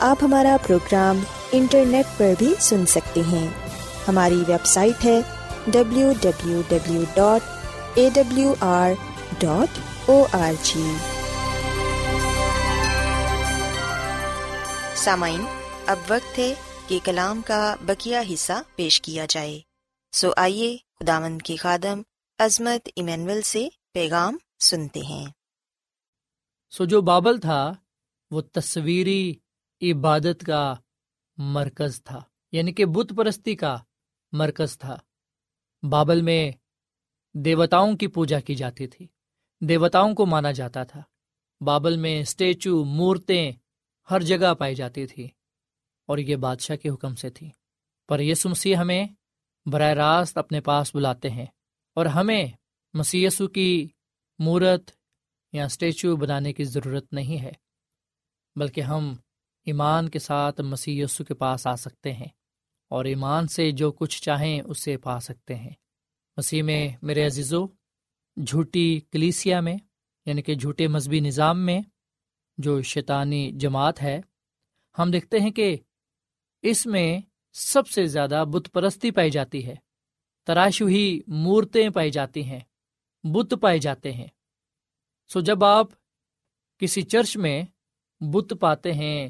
آپ 0.00 0.18
ہمارا 0.22 0.56
پروگرام 0.66 1.20
انٹرنیٹ 1.52 2.06
پر 2.16 2.32
بھی 2.38 2.54
سن 2.60 2.86
سکتے 2.86 3.20
ہیں۔ 3.32 3.48
ہماری 4.08 4.34
ویب 4.34 4.66
سائٹ 4.66 5.04
ہے 5.04 5.20
W 5.66 6.12
W 6.20 6.62
W 6.68 7.02
dot 7.14 7.40
A 7.94 8.08
W 8.14 8.54
R 8.60 8.90
dot 9.38 9.78
O 10.10 10.26
R 10.32 10.52
G 10.62 10.94
سامعین، 14.96 15.44
اب 15.86 15.98
وقت 16.08 16.38
ہے 16.38 16.54
کہ 16.86 16.98
کلام 17.04 17.42
کا 17.42 17.74
بکیا 17.80 18.22
حصہ 18.34 18.62
پیش 18.76 19.00
کیا 19.00 19.26
جائے۔ 19.28 19.60
سو 20.12 20.30
آئیے 20.36 20.76
خداوند 21.00 21.42
کی 21.42 21.56
خادم 21.56 22.02
عظمت 22.38 22.88
ایمینول 22.96 23.42
سے 23.42 23.68
پیغام 23.92 24.36
سنتے 24.60 25.00
ہیں۔ 25.00 25.26
سو 26.70 26.84
جو 26.84 27.00
بابل 27.00 27.38
تھا، 27.38 27.74
وہ 28.30 28.40
تصویری 28.40 29.34
عبادت 29.82 30.44
کا 30.46 30.74
مرکز 31.36 32.04
تھا 32.04 32.22
یعنی 32.52 32.72
کہ 32.72 32.84
بت 32.86 33.12
پرستی 33.16 33.56
کا 33.56 33.76
مرکز 34.32 34.78
تھا۔ 34.78 34.98
بابل 35.90 36.22
میں 36.22 36.50
دیوتاؤں 37.34 37.96
کی 37.96 38.06
پوجا 38.06 38.40
کی 38.40 38.54
جاتی 38.54 38.86
تھی، 38.86 39.06
دیوتاؤں 39.60 40.14
کو 40.14 40.26
مانا 40.26 40.52
جاتا 40.52 40.84
تھا۔ 40.84 41.02
بابل 41.60 41.96
میں 41.96 42.20
اسٹیچو، 42.20 42.84
مورتیں 42.84 43.52
ہر 44.10 44.20
جگہ 44.20 44.54
پائی 44.54 44.74
جاتی 44.74 45.06
تھی 45.06 45.24
اور 46.06 46.18
یہ 46.18 46.36
بادشاہ 46.36 46.76
کے 46.76 46.88
حکم 46.88 47.14
سے 47.14 47.30
تھی۔ 47.30 47.50
پر 48.08 48.20
یسو 48.20 48.48
مسیح 48.48 48.76
ہمیں 48.76 49.06
براہ 49.66 49.92
راست 49.92 50.38
اپنے 50.38 50.60
پاس 50.60 50.94
بلاتے 50.94 51.30
ہیں 51.30 51.46
اور 51.94 52.06
ہمیں 52.06 52.46
مسیسو 52.94 53.48
کی 53.48 53.88
مورت 54.38 54.90
یا 55.52 55.64
اسٹیچو 55.64 56.16
بنانے 56.16 56.52
کی 56.52 56.64
ضرورت 56.64 57.12
نہیں 57.12 57.42
ہے، 57.42 57.52
بلکہ 58.56 58.80
ہم 58.80 59.14
ایمان 59.64 60.08
کے 60.08 60.18
ساتھ 60.18 60.60
مسی 60.60 61.04
کے 61.28 61.34
پاس 61.34 61.66
آ 61.66 61.74
سکتے 61.74 62.12
ہیں 62.12 62.28
اور 62.88 63.04
ایمان 63.04 63.46
سے 63.46 63.70
جو 63.70 63.92
کچھ 63.92 64.22
چاہیں 64.22 64.60
اسے 64.60 64.96
پا 64.96 65.20
سکتے 65.20 65.54
ہیں۔ 65.54 65.72
مسیح 66.36 66.62
میں 66.62 66.88
میرے 67.02 67.26
عزیزو، 67.26 67.66
جھوٹی 68.46 69.00
کلیسیا 69.10 69.60
میں 69.60 69.76
یعنی 70.26 70.42
کہ 70.42 70.54
جھوٹے 70.54 70.88
مذہبی 70.88 71.20
نظام 71.20 71.66
میں 71.66 71.80
جو 72.58 72.82
شیطانی 72.82 73.52
جماعت 73.52 74.02
ہے، 74.02 74.20
ہم 74.98 75.10
دیکھتے 75.10 75.38
ہیں 75.38 75.50
کہ 75.50 75.76
اس 76.62 76.86
میں 76.86 77.20
سب 77.52 77.88
سے 77.88 78.06
زیادہ 78.06 78.44
بت 78.52 78.68
پرستی 78.72 79.10
پائی 79.10 79.30
جاتی 79.30 79.66
ہے۔ 79.66 79.74
تراشو 80.46 80.86
ہی 80.86 81.20
مورتیں 81.26 81.90
پائی 81.90 82.10
جاتی 82.10 82.44
ہیں، 82.44 82.60
بت 83.24 83.54
پائے 83.62 83.78
جاتے 83.78 84.12
ہیں۔ 84.12 84.26
سو 85.28 85.40
جب 85.40 85.64
آپ 85.64 85.86
کسی 86.78 87.02
چرچ 87.02 87.36
میں 87.36 87.62
بت 88.20 88.54
پاتے 88.60 88.92
ہیں 88.92 89.28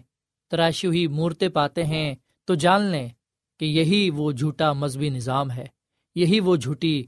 تراشو 0.50 0.90
ہی 0.90 1.06
مورتیں 1.06 1.48
پاتے 1.48 1.84
ہیں 1.84 2.14
تو 2.44 2.54
جان 2.54 2.82
لیں 2.82 3.08
کہ 3.60 3.64
یہی 3.64 4.10
وہ 4.10 4.32
جھوٹا 4.32 4.72
مذہبی 4.72 5.08
نظام 5.08 5.50
ہے، 5.50 5.66
یہی 6.16 6.40
وہ 6.40 6.56
جھوٹی 6.56 7.02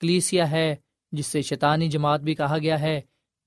کلیسیا 0.00 0.50
ہے 0.50 0.74
جس 1.12 1.26
سے 1.26 1.42
شیطانی 1.42 1.88
جماعت 1.88 2.20
بھی 2.20 2.34
کہا 2.34 2.58
گیا 2.58 2.80
ہے، 2.80 3.00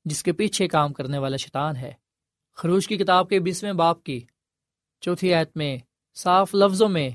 جس 0.05 0.23
کے 0.23 0.31
پیچھے 0.31 0.67
کام 0.67 0.93
کرنے 0.93 1.17
والا 1.17 1.37
شیطان 1.37 1.75
ہے۔ 1.75 1.91
خروش 2.57 2.87
کی 2.87 2.97
کتاب 2.97 3.29
کے 3.29 3.39
بیسویں 3.39 3.73
باپ 3.73 4.03
کی 4.03 4.19
چوتھی 5.01 5.33
آیت 5.33 5.57
میں 5.57 5.77
صاف 6.15 6.55
لفظوں 6.55 6.89
میں 6.89 7.09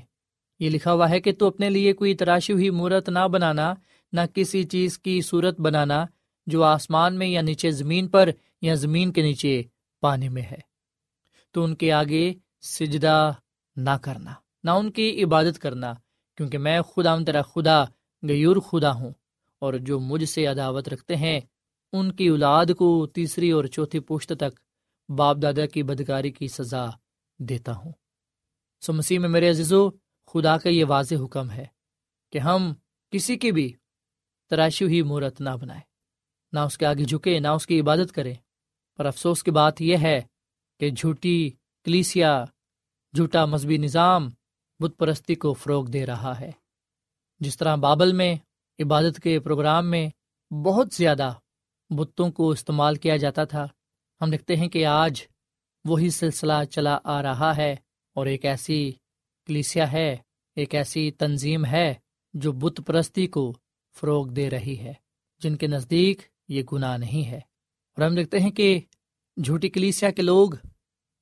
یہ 0.59 0.69
لکھا 0.69 0.93
ہوا 0.93 1.09
ہے 1.09 1.19
کہ 1.19 1.31
تو 1.33 1.47
اپنے 1.47 1.69
لیے 1.69 1.93
کوئی 1.93 2.13
تراشی 2.15 2.53
ہوئی 2.53 2.69
مورت 2.69 3.09
نہ 3.09 3.27
بنانا، 3.27 3.73
نہ 4.13 4.21
کسی 4.33 4.63
چیز 4.63 4.99
کی 4.99 5.21
صورت 5.21 5.59
بنانا 5.59 6.05
جو 6.47 6.63
آسمان 6.63 7.15
میں 7.15 7.27
یا 7.27 7.41
نیچے 7.41 7.71
زمین 7.71 8.07
پر 8.07 8.29
یا 8.61 8.73
زمین 8.73 9.11
کے 9.11 9.21
نیچے 9.21 9.61
پانی 10.01 10.29
میں 10.29 10.41
ہے۔ 10.41 10.66
تو 11.51 11.63
ان 11.63 11.75
کے 11.75 11.91
آگے 11.91 12.33
سجدہ 12.61 13.33
نہ 13.75 13.89
کرنا، 14.01 14.33
نہ 14.63 14.71
ان 14.71 14.91
کی 14.91 15.23
عبادت 15.23 15.59
کرنا، 15.59 15.93
کیونکہ 16.35 16.57
میں 16.57 16.81
خدا 16.81 17.17
تیرا 17.17 17.41
خدا 17.41 17.83
غیور 18.23 18.55
خدا 18.55 18.91
ہوں۔ 18.91 19.11
اور 19.59 19.73
جو 19.73 19.99
مجھ 19.99 20.25
سے 20.25 20.45
عداوت 20.45 20.89
رکھتے 20.89 21.15
ہیں، 21.15 21.39
ان 21.93 22.11
کی 22.11 22.27
اولاد 22.27 22.65
کو 22.77 23.07
تیسری 23.07 23.51
اور 23.51 23.65
چوتھی 23.65 23.99
پشت 23.99 24.33
تک 24.39 24.59
باپ 25.11 25.37
دادا 25.41 25.65
کی 25.65 25.83
بدکاری 25.83 26.31
کی 26.31 26.47
سزا 26.47 26.85
دیتا 27.39 27.75
ہوں۔ 27.75 27.91
سو 28.81 28.93
مسیح 28.93 29.19
میں 29.19 29.29
میرے 29.29 29.49
عزیزو، 29.49 29.89
خدا 30.27 30.57
کا 30.57 30.69
یہ 30.69 30.85
واضح 30.87 31.15
حکم 31.25 31.51
ہے 31.51 31.65
کہ 32.31 32.37
ہم 32.37 32.73
کسی 33.09 33.37
کی 33.37 33.51
بھی 33.51 33.73
تراشی 34.49 34.85
ہوئی 34.85 35.01
مورت 35.01 35.41
نہ 35.41 35.49
بنائے 35.61 35.81
نہ 36.51 36.59
اس 36.59 36.77
کے 36.77 36.85
آگے 36.85 37.03
جھکے 37.03 37.39
نہ 37.39 37.47
اس 37.47 37.67
کی 37.67 37.79
عبادت 37.79 38.11
کرے 38.11 38.33
پر 38.97 39.05
افسوس 39.05 39.43
کی 39.43 39.51
بات 39.51 39.81
یہ 39.81 39.97
ہے 39.97 40.21
کہ 40.79 40.89
جھوٹی 40.89 41.49
کلیسیا، 41.83 42.45
جھوٹا 43.15 43.45
مذہبی 43.45 43.77
نظام 43.77 44.29
بت 44.79 44.97
پرستی 44.97 45.35
کو 45.35 45.53
فروغ 45.53 45.85
دے 45.85 46.05
رہا 46.05 46.39
ہے۔ 46.39 46.51
جس 47.39 47.57
طرح 47.57 47.75
بابل 47.75 48.13
میں 48.13 48.35
عبادت 48.79 49.19
کے 49.19 49.39
پروگرام 49.39 49.91
میں 49.91 50.09
بہت 50.53 50.93
زیادہ 50.93 51.33
بتوں 51.89 52.31
کو 52.31 52.49
استعمال 52.49 52.95
کیا 52.95 53.17
جاتا 53.17 53.43
تھا، 53.43 53.67
ہم 54.21 54.29
دیکھتے 54.29 54.55
ہیں 54.55 54.67
کہ 54.67 54.85
آج 54.85 55.23
وہی 55.85 56.09
سلسلہ 56.09 56.63
چلا 56.71 56.97
آ 57.03 57.21
رہا 57.21 57.57
ہے 57.57 57.75
اور 58.15 58.25
ایک 58.25 58.45
ایسی 58.45 58.91
کلیسیا 59.45 59.91
ہے، 59.91 60.17
ایک 60.55 60.75
ایسی 60.75 61.11
تنظیم 61.11 61.65
ہے 61.65 61.93
جو 62.33 62.51
بت 62.51 62.81
پرستی 62.85 63.27
کو 63.27 63.53
فروغ 63.95 64.27
دے 64.27 64.49
رہی 64.49 64.79
ہے۔ 64.79 64.93
جن 65.39 65.55
کے 65.55 65.67
نزدیک 65.67 66.21
یہ 66.47 66.63
گناہ 66.73 66.97
نہیں 66.97 67.27
ہے۔ 67.31 67.37
اور 67.37 68.01
ہم 68.01 68.15
دیکھتے 68.15 68.39
ہیں 68.39 68.51
کہ 68.51 68.79
جھوٹی 69.45 69.69
کلیسیا 69.69 70.11
کے 70.11 70.21
لوگ 70.21 70.49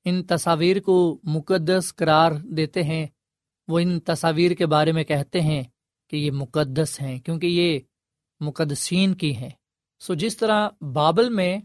ان 0.06 0.24
تصاویر 0.24 0.80
کو 0.80 1.20
مقدس 1.24 1.96
قرار 1.96 2.32
دیتے 2.32 2.84
ہیں، 2.84 3.08
وہ 3.68 3.80
ان 3.80 4.00
تصاویر 4.00 4.52
کے 4.52 4.66
بارے 4.66 4.92
میں 4.92 5.04
کہتے 5.04 5.42
ہیں 5.42 5.64
کہ 6.08 6.16
یہ 6.16 6.32
مقدس 6.32 7.02
ہیں 7.02 7.20
کیونکہ 7.20 7.48
یہ 7.48 7.80
مقدسین 8.40 9.16
کی 9.16 9.36
ہیں۔ 9.36 9.50
سو 10.00 10.14
جس 10.14 10.38
طرح 10.38 10.70
بابل 10.94 11.30
میں 11.30 11.58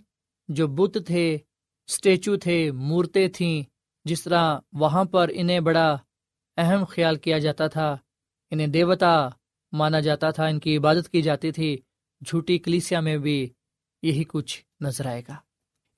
جو 0.49 0.67
بت 0.67 0.99
تھے 1.07 1.39
اسٹیچو 1.89 2.37
تھے، 2.37 2.71
مورتیں 2.71 3.29
تھیں، 3.29 3.63
جس 4.05 4.23
طرح 4.23 4.59
وہاں 4.73 5.05
پر 5.05 5.31
انہیں 5.33 5.61
بڑا 5.61 5.97
اہم 6.57 6.85
خیال 6.85 7.17
کیا 7.17 7.39
جاتا 7.39 7.67
تھا، 7.67 7.97
انہیں 8.51 8.67
دیوتا 8.67 9.29
مانا 9.73 10.01
جاتا 10.01 10.31
تھا، 10.31 10.47
ان 10.47 10.59
کی 10.61 10.77
عبادت 10.77 11.09
کی 11.09 11.23
جاتی 11.23 11.53
تھی، 11.53 11.77
جھوٹی 12.27 12.59
کلیسیا 12.59 13.01
میں 13.01 13.17
بھی 13.17 13.51
یہی 14.03 14.25
کچھ 14.25 14.65
نظر 14.81 15.07
آئے 15.07 15.23
گا۔ 15.29 15.37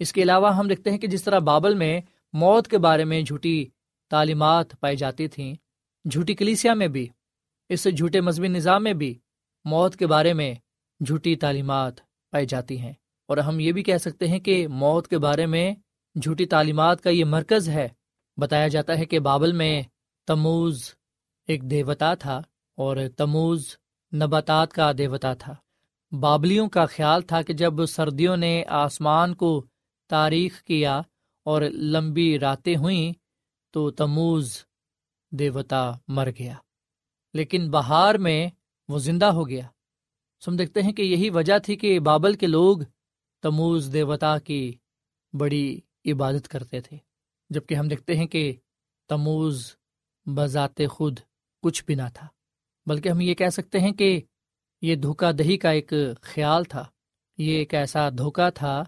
اس 0.02 0.12
کے 0.12 0.22
علاوہ 0.22 0.56
ہم 0.56 0.68
دیکھتے 0.68 0.90
ہیں 0.90 0.98
کہ 0.98 1.06
جس 1.06 1.24
طرح 1.24 1.38
بابل 1.38 1.74
میں 1.74 2.00
موت 2.32 2.68
کے 2.68 2.78
بارے 2.78 3.04
میں 3.04 3.22
جھوٹی 3.22 3.66
تعلیمات 4.10 4.80
پائی 4.80 4.96
جاتی 4.96 5.28
تھیں، 5.28 5.54
جھوٹی 6.10 6.34
کلیسیا 6.34 6.74
میں 6.74 6.88
بھی، 6.88 7.08
اس 7.68 7.84
جھوٹے 7.84 8.20
مذہبی 8.20 8.48
نظام 8.48 8.84
میں 8.84 8.92
بھی 8.92 9.18
موت 9.64 9.96
کے 9.96 10.06
بارے 10.06 10.32
میں 10.32 10.54
جھوٹی 11.06 11.36
تعلیمات 11.36 11.94
پائی 12.30 12.46
جاتی 12.46 12.80
ہیں۔ 12.80 12.92
اور 13.28 13.38
ہم 13.38 13.60
یہ 13.60 13.72
بھی 13.72 13.82
کہہ 13.82 13.96
سکتے 13.96 14.28
ہیں 14.28 14.38
کہ 14.38 14.68
موت 14.68 15.08
کے 15.08 15.18
بارے 15.18 15.46
میں 15.46 15.74
جھوٹی 16.22 16.46
تعلیمات 16.46 17.00
کا 17.00 17.10
یہ 17.10 17.24
مرکز 17.24 17.68
ہے۔ 17.68 17.88
بتایا 18.36 18.68
جاتا 18.68 18.98
ہے 18.98 19.04
کہ 19.04 19.18
بابل 19.18 19.52
میں 19.52 19.82
تموز 20.26 20.90
ایک 21.48 21.70
دیوتا 21.70 22.14
تھا 22.14 22.42
اور 22.76 22.96
تموز 23.16 23.76
نباتات 24.12 24.72
کا 24.72 24.92
دیوتا 24.98 25.34
تھا۔ 25.34 25.54
بابلیوں 26.20 26.68
کا 26.68 26.86
خیال 26.86 27.22
تھا 27.22 27.42
کہ 27.42 27.52
جب 27.52 27.86
سردیوں 27.86 28.36
نے 28.36 28.64
آسمان 28.68 29.34
کو 29.34 29.66
تاریخ 30.12 30.62
کیا 30.62 30.98
اور 31.44 31.62
لمبی 31.62 32.38
راتیں 32.38 32.76
ہوئیں 32.76 33.12
تو 33.72 33.90
تموز 33.90 34.64
دیوتا 35.30 35.92
مر 36.08 36.28
گیا۔ 36.38 36.54
لیکن 37.34 37.70
بہار 37.70 38.14
میں 38.14 38.48
وہ 38.88 38.98
زندہ 38.98 39.26
ہو 39.26 39.48
گیا۔ 39.48 39.66
سم 40.44 40.56
دیکھتے 40.56 40.82
ہیں 40.82 40.92
کہ 40.92 41.02
یہی 41.02 41.30
وجہ 41.30 41.58
تھی 41.58 41.76
کہ 41.76 42.00
بابل 42.00 42.34
کے 42.34 42.46
لوگ 42.46 42.78
تموز 43.42 43.92
دیوتا 43.92 44.38
کی 44.38 44.72
بڑی 45.32 45.80
عبادت 46.04 46.48
کرتے 46.48 46.80
تھے 46.80 46.96
جبکہ 47.50 47.74
ہم 47.74 47.88
دیکھتے 47.88 48.16
ہیں 48.16 48.26
کہ 48.26 48.56
تموز 49.08 49.76
بذات 50.26 50.80
خود 50.90 51.18
کچھ 51.62 51.84
بھی 51.84 51.94
نہ 51.94 52.08
تھا۔ 52.14 52.26
بلکہ 52.86 53.08
ہم 53.08 53.20
یہ 53.20 53.34
کہہ 53.34 53.48
سکتے 53.48 53.80
ہیں 53.80 53.92
کہ 53.92 54.20
یہ 54.82 54.94
دھوکہ 54.94 55.32
دہی 55.32 55.56
کا 55.56 55.70
ایک 55.70 55.92
خیال 56.22 56.64
تھا۔ 56.64 56.84
یہ 57.38 57.58
ایک 57.58 57.74
ایسا 57.74 58.10
دھوکہ 58.10 58.50
تھا 58.50 58.84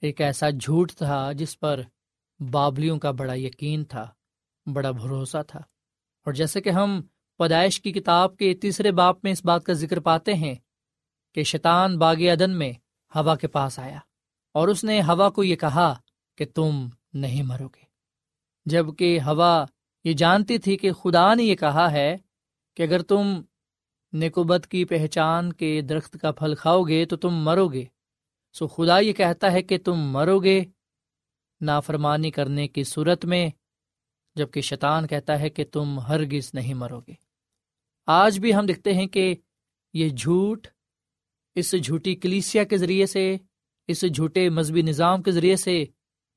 ایک 0.00 0.20
ایسا 0.20 0.50
جھوٹ 0.50 0.92
تھا 0.92 1.32
جس 1.32 1.60
پر 1.60 1.80
بابلیوں 2.50 2.98
کا 2.98 3.10
بڑا 3.10 3.34
یقین 3.34 3.84
تھا، 3.84 4.10
بڑا 4.72 4.90
بھروسہ 4.90 5.42
تھا۔ 5.46 5.58
اور 6.24 6.32
جیسے 6.32 6.60
کہ 6.60 6.70
ہم 6.70 7.00
پیدائش 7.38 7.80
کی 7.80 7.92
کتاب 7.92 8.36
کے 8.36 8.54
تیسرے 8.54 8.92
باپ 8.92 9.18
میں 9.22 9.32
اس 9.32 9.44
بات 9.44 9.64
کا 9.64 9.72
ذکر 9.72 10.00
پاتے 10.00 10.34
ہیں 10.34 10.54
کہ 11.34 11.42
شیطان 11.42 11.98
باغ 11.98 12.14
ادن 12.18 12.58
میں 12.58 12.72
ہوا 13.14 13.36
کے 13.36 13.46
پاس 13.46 13.78
آیا 13.78 13.98
اور 14.54 14.68
اس 14.68 14.84
نے 14.84 15.00
ہوا 15.00 15.30
کو 15.30 15.44
یہ 15.44 15.56
کہا 15.56 15.94
کہ 16.36 16.44
تم 16.54 16.88
نہیں 17.12 17.42
مرو 17.42 17.68
گے۔ 17.68 17.84
جبکہ 18.66 19.20
ہوا 19.20 19.64
یہ 20.04 20.12
جانتی 20.12 20.58
تھی 20.58 20.76
کہ 20.76 20.92
خدا 20.92 21.34
نے 21.34 21.42
یہ 21.42 21.54
کہا 21.54 21.92
ہے 21.92 22.16
کہ 22.76 22.82
اگر 22.82 23.02
تم 23.02 23.42
نکوبت 24.12 24.66
کی 24.66 24.84
پہچان 24.84 25.52
کے 25.52 25.80
درخت 25.80 26.16
کا 26.22 26.32
پھل 26.32 26.54
کھاؤ 26.54 26.82
گے 26.82 27.04
تو 27.04 27.16
تم 27.16 27.34
مرو 27.34 27.68
گے۔ 27.68 27.84
سو 28.52 28.66
خدا 28.66 28.98
یہ 28.98 29.12
کہتا 29.12 29.52
ہے 29.52 29.62
کہ 29.62 29.78
تم 29.78 29.94
مرو 29.94 30.38
گے 30.38 30.64
نافرمانی 31.60 32.30
کرنے 32.30 32.68
کی 32.68 32.84
صورت 32.84 33.24
میں 33.24 33.50
جبکہ 34.34 34.60
شیطان 34.60 35.06
کہتا 35.06 35.40
ہے 35.40 35.50
کہ 35.50 35.64
تم 35.72 35.98
ہرگز 35.98 36.50
نہیں 36.54 36.74
مرو 36.74 37.00
گے۔ 37.00 37.12
آج 38.06 38.38
بھی 38.38 38.54
ہم 38.54 38.66
دیکھتے 38.66 38.94
ہیں 38.94 39.06
کہ 39.06 39.34
یہ 39.94 40.08
جھوٹ 40.08 40.66
اس 41.54 41.74
جھوٹی 41.84 42.14
کلیسیا 42.14 42.64
کے 42.64 42.76
ذریعے 42.76 43.06
سے، 43.06 43.36
اس 43.88 44.04
جھوٹے 44.14 44.48
مذہبی 44.48 44.82
نظام 44.82 45.22
کے 45.22 45.30
ذریعے 45.30 45.56
سے 45.56 45.84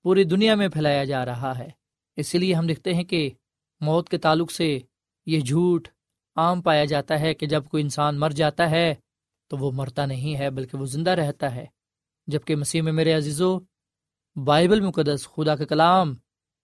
پوری 0.04 0.24
دنیا 0.24 0.56
میں 0.56 0.68
پھیلایا 0.68 1.04
جا 1.04 1.26
رہا 1.26 1.58
ہے۔ 1.58 1.70
اسی 2.16 2.38
لیے 2.38 2.54
ہم 2.54 2.68
دیکھتے 2.68 2.94
ہیں 2.94 3.04
کہ 3.04 3.30
موت 3.82 4.10
کے 4.10 4.18
تعلق 4.18 4.52
سے 4.52 4.80
یہ 5.26 5.40
جھوٹ 5.40 5.88
عام 6.36 6.62
پایا 6.62 6.86
جاتا 6.86 7.20
ہے 7.20 7.34
کہ 7.34 7.46
جب 7.46 7.66
کوئی 7.66 7.84
انسان 7.84 8.20
مر 8.20 8.30
جاتا 8.30 8.72
ہے 8.72 8.96
تو 9.48 9.58
وہ 9.58 9.72
مرتا 9.72 10.06
نہیں 10.06 10.40
ہے، 10.40 10.50
بلکہ 10.50 10.78
وہ 10.78 10.86
زندہ 10.86 11.10
رہتا 11.10 11.56
ہے۔ 11.56 11.66
جبکہ 12.28 12.56
مسیح 12.56 12.82
میں 12.82 12.92
میرے 12.92 13.14
عزیزو، 13.14 13.60
بائبل 14.36 14.82
مقدس 14.82 15.28
خدا 15.28 15.56
کا 15.56 15.66
کلام 15.66 16.16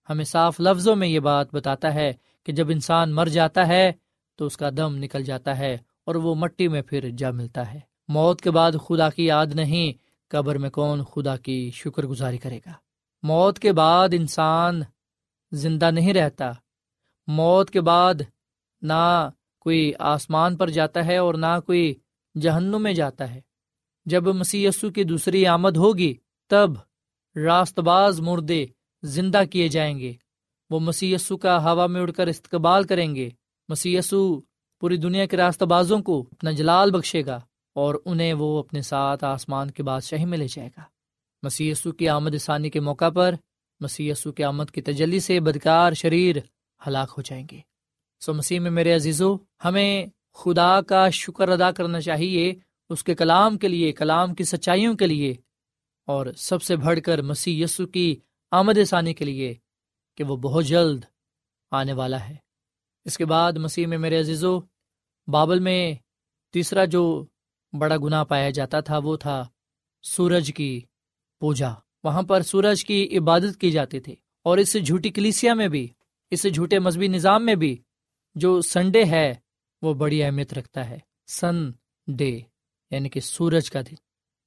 ہمیں 0.10 0.26
صاف 0.26 0.60
لفظوں 0.60 0.95
میں 0.95 1.08
یہ 1.08 1.19
بات 1.19 1.56
بتاتا 1.56 1.93
ہے 1.93 2.13
کہ 2.45 2.52
جب 2.54 2.69
انسان 2.69 3.13
مر 3.15 3.26
جاتا 3.26 3.67
ہے 3.67 3.91
تو 4.36 4.45
اس 4.45 4.58
کا 4.58 4.69
دم 4.78 4.95
نکل 4.95 5.24
جاتا 5.24 5.58
ہے 5.58 5.78
اور 6.06 6.15
وہ 6.15 6.36
مٹی 6.36 6.67
میں 6.67 6.82
پھر 6.82 7.10
جا 7.17 7.32
ملتا 7.32 7.74
ہے۔ 7.74 7.80
موت 8.08 8.41
کے 8.41 8.52
بعد 8.52 8.72
خدا 8.88 9.10
کی 9.10 9.26
یاد 9.26 9.45
نہیں، 9.54 9.93
قبر 10.28 10.58
میں 10.58 10.69
کون 10.69 11.04
خدا 11.04 11.38
کی 11.38 11.72
شکر 11.74 12.04
گزاری 12.04 12.38
کرے 12.38 12.58
گا؟ 12.65 12.72
موت 13.24 13.60
کے 13.60 13.74
بعد 13.74 14.10
انسان 14.12 14.82
زندہ 15.52 15.91
نہیں 15.91 16.13
رہتا۔ 16.13 16.52
موت 17.28 17.69
کے 17.69 17.82
بعد 17.82 18.13
نہ 18.82 19.30
کوئی 19.60 19.93
آسمان 20.00 20.58
پر 20.58 20.69
جاتا 20.69 21.06
ہے 21.06 21.17
اور 21.17 21.34
نہ 21.34 21.60
کوئی 21.65 21.95
جہنم 22.41 22.84
میں 22.84 22.93
جاتا 22.93 23.36
ہے۔ 23.36 23.41
جب 24.10 24.28
مسی 24.28 24.67
کی 24.95 25.04
دوسری 25.04 25.45
آمد 25.45 25.78
ہوگی، 25.78 26.13
تب 26.50 26.72
راست 27.36 27.80
باز 27.80 28.22
مردے 28.22 28.65
زندہ 29.04 29.41
کیے 29.52 29.67
جائیں 29.67 30.00
گے۔ 30.00 30.13
وہ 30.69 30.80
مسی 30.80 31.15
کا 31.41 31.63
ہوا 31.63 31.88
میں 31.88 32.02
اڑ 32.02 32.12
کر 32.12 32.28
استقبال 32.28 32.84
کریں 32.84 33.15
گے۔ 33.15 33.30
مسی 33.69 33.98
پوری 34.80 34.98
دنیا 34.98 35.26
کے 35.26 35.38
راست 35.38 35.63
بازوں 35.63 36.02
کو 36.02 36.26
اپنا 36.32 36.52
جلال 36.52 36.91
بخشے 36.91 37.26
گا 37.26 37.39
اور 37.76 37.95
انہیں 38.06 38.34
وہ 38.34 38.60
اپنے 38.60 38.82
ساتھ 38.82 39.24
آسمان 39.24 39.72
کے 39.72 39.84
بادشاہی 39.84 40.26
میں 40.26 40.38
لے 40.38 40.48
جائے 40.48 40.69
گا۔ 40.78 40.82
مسی 41.43 41.74
کی 41.98 42.10
آمد 42.10 42.36
ثانی 42.39 42.69
کے 42.69 42.80
موقع 42.80 43.10
پر 43.10 43.36
مسی 43.80 44.12
کی 44.38 44.43
آمد 44.43 44.72
کی 44.74 44.82
تجلی 44.82 45.19
سے 45.19 45.39
بدکار 45.39 45.93
شریر 45.93 46.36
ہلاک 46.88 47.13
ہو 47.17 47.22
جائیں 47.22 47.48
گے۔ 47.52 47.60
سو 48.26 48.34
مسیح 48.34 48.60
میں 48.60 48.72
میرے 48.72 48.95
عزیزو، 48.95 49.38
ہمیں 49.65 50.06
خدا 50.34 50.82
کا 50.82 51.10
شکر 51.10 51.50
ادا 51.50 51.72
کرنا 51.72 52.02
چاہیے 52.02 52.54
اس 52.89 53.04
کے 53.04 53.15
کلام 53.15 53.58
کے 53.58 53.67
لیے، 53.67 53.91
کلام 53.91 54.34
کی 54.34 54.43
سچائیوں 54.43 54.93
کے 54.95 55.08
لیے، 55.08 55.34
اور 56.08 56.25
سب 56.38 56.63
سے 56.63 56.75
بڑھ 56.75 56.99
کر 56.99 57.21
مسیح 57.21 57.63
یسو 57.63 57.86
کی 57.88 58.15
آمد 58.52 58.78
ثانی 58.89 59.13
کے 59.13 59.25
لیے 59.25 59.54
کہ 60.17 60.23
وہ 60.23 60.36
بہت 60.38 60.65
جلد 60.65 61.06
آنے 61.71 61.93
والا 61.93 62.19
ہے۔ 62.30 62.36
اس 63.06 63.17
کے 63.17 63.25
بعد 63.25 63.54
مسیح 63.54 63.88
میں 63.88 63.97
میرے 63.97 64.19
عزیزو، 64.19 64.60
بابل 65.28 65.60
میں 65.60 65.93
تیسرا 66.54 66.86
جو 66.86 67.04
بڑا 67.73 67.97
گناہ 67.97 68.23
پایا 68.23 68.49
جاتا 68.49 68.80
تھا، 68.80 68.97
وہ 68.97 69.15
تھا 69.17 69.43
سورج 70.04 70.52
کی 70.56 70.80
پوجا۔ 71.41 71.69
وہاں 72.04 72.21
پر 72.23 72.41
سورج 72.41 72.84
کی 72.86 73.17
عبادت 73.17 73.60
کی 73.62 73.71
جاتی 73.71 73.99
تھی، 73.99 74.15
اور 74.45 74.58
اس 74.58 74.75
جھوٹی 74.86 75.10
کلیسیا 75.10 75.54
میں 75.54 75.67
بھی، 75.67 75.88
اس 76.32 76.45
جھوٹے 76.54 76.80
مذہبی 76.80 77.08
نظام 77.08 77.45
میں 77.45 77.56
بھی 77.56 77.75
جو 78.36 78.60
سنڈے 78.62 79.04
ہے، 79.06 79.34
وہ 79.82 79.93
بڑی 79.93 80.23
اہمیت 80.23 80.54
رکھتا 80.54 80.89
ہے۔ 80.89 80.99
سن 81.30 81.69
ڈے 82.08 82.39
یعنی 82.91 83.10
کہ 83.10 83.19
سورج 83.19 83.71
کا 83.71 83.82
دن۔ 83.82 83.95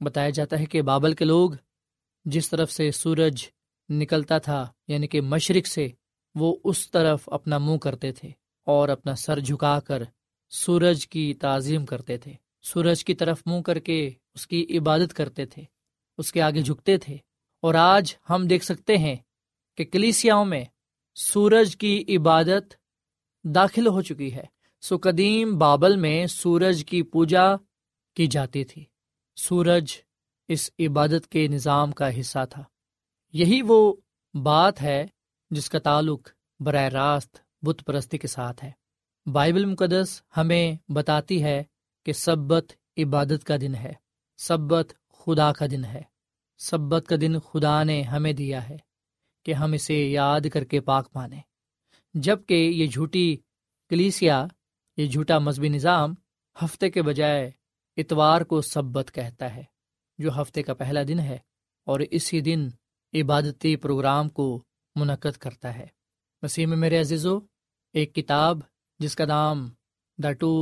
بتایا 0.04 0.30
جاتا 0.30 0.58
ہے 0.60 0.66
کہ 0.66 0.82
بابل 0.82 1.14
کے 1.14 1.24
لوگ 1.24 1.50
جس 2.24 2.50
طرف 2.50 2.72
سے 2.72 2.90
سورج 2.90 3.44
نکلتا 3.88 4.38
تھا 4.38 4.66
یعنی 4.88 5.06
کہ 5.06 5.20
مشرق 5.20 5.66
سے، 5.66 5.88
وہ 6.34 6.56
اس 6.64 6.90
طرف 6.90 7.28
اپنا 7.28 7.58
منہ 7.58 7.76
کرتے 7.76 8.12
تھے 8.12 8.28
اور 8.66 8.88
اپنا 8.88 9.14
سر 9.14 9.40
جھکا 9.40 9.80
کر 9.80 10.02
سورج 10.50 11.08
کی 11.08 11.34
تعظیم 11.34 11.86
کرتے 11.86 12.18
تھے۔ 12.18 12.32
سورج 12.62 13.04
کی 13.04 13.14
طرف 13.14 13.42
منہ 13.46 13.60
کر 13.60 13.78
کے 13.78 14.10
اس 14.34 14.46
کی 14.46 14.78
عبادت 14.78 15.14
کرتے 15.14 15.46
تھے، 15.46 15.62
اس 16.18 16.32
کے 16.32 16.42
آگے 16.42 16.60
جھکتے 16.60 16.96
تھے۔ 16.96 17.16
اور 17.60 17.74
آج 17.74 18.14
ہم 18.30 18.46
دیکھ 18.46 18.64
سکتے 18.64 18.96
ہیں 18.96 19.16
کہ 19.76 19.84
کلیسیاؤں 19.84 20.44
میں 20.44 20.64
سورج 21.14 21.76
کی 21.76 22.04
عبادت 22.08 22.74
داخل 23.44 23.86
ہو 23.86 24.02
چکی 24.02 24.34
ہے۔ 24.34 24.44
سو 24.80 24.96
قدیم 24.96 25.58
بابل 25.58 25.96
میں 25.96 26.26
سورج 26.26 26.84
کی 26.84 27.02
پوجا 27.02 27.56
کی 28.14 28.26
جاتی 28.26 28.64
تھی۔ 28.64 28.84
سورج 29.36 29.92
اس 30.48 30.70
عبادت 30.78 31.28
کے 31.28 31.46
نظام 31.46 31.92
کا 31.92 32.20
حصہ 32.20 32.38
تھا۔ 32.50 32.64
یہی 33.32 33.62
وہ 33.62 33.94
بات 34.42 34.82
ہے 34.82 35.06
جس 35.50 35.70
کا 35.70 35.78
تعلق 35.78 36.28
براہ 36.60 36.88
راست 36.88 37.36
بت 37.62 37.82
پرستی 37.86 38.18
کے 38.18 38.28
ساتھ 38.28 38.64
ہے۔ 38.64 38.70
بائبل 39.26 39.64
مقدس 39.64 40.22
ہمیں 40.36 40.92
بتاتی 40.92 41.42
ہے 41.42 41.64
کہ 42.06 42.12
سبت 42.12 42.72
عبادت 42.96 43.44
کا 43.44 43.56
دن 43.60 43.74
ہے۔ 43.74 43.92
سبت 44.36 44.92
خدا 45.12 45.52
کا 45.52 45.66
دن 45.70 45.84
ہے۔ 45.84 46.02
سبت 46.58 47.06
کا 47.08 47.16
دن 47.20 47.38
خدا 47.38 47.82
نے 47.82 48.02
ہمیں 48.02 48.32
دیا 48.32 48.68
ہے 48.68 48.76
کہ 49.44 49.52
ہم 49.52 49.72
اسے 49.72 49.94
یاد 49.94 50.40
کر 50.52 50.64
کے 50.64 50.80
پاک 50.80 51.08
مانیں۔ 51.14 51.40
جبکہ 52.14 52.54
یہ 52.54 52.86
جھوٹی 52.86 53.36
کلیسیا، 53.88 54.46
یہ 54.96 55.06
جھوٹا 55.06 55.38
مذہبی 55.38 55.68
نظام 55.68 56.14
ہفتے 56.64 56.90
کے 56.90 57.02
بجائے 57.02 57.50
اتوار 57.96 58.40
کو 58.40 58.60
سبت 58.62 59.10
کہتا 59.14 59.54
ہے، 59.56 59.62
جو 60.18 60.30
ہفتے 60.40 60.62
کا 60.62 60.74
پہلا 60.74 61.02
دن 61.08 61.18
ہے، 61.20 61.38
اور 61.86 62.00
اسی 62.10 62.40
دن 62.40 62.68
عبادتی 63.14 63.74
پروگرام 63.76 64.28
کو 64.28 64.46
منعقد 64.96 65.36
کرتا 65.36 65.76
ہے۔ 65.78 65.86
وسیم 66.42 66.78
میرے 66.80 67.00
عزیزو، 67.00 67.38
ایک 67.94 68.14
کتاب 68.14 68.58
جس 69.00 69.16
کا 69.16 69.24
نام 69.24 69.68
دا 70.18 70.32
ٹو 70.32 70.52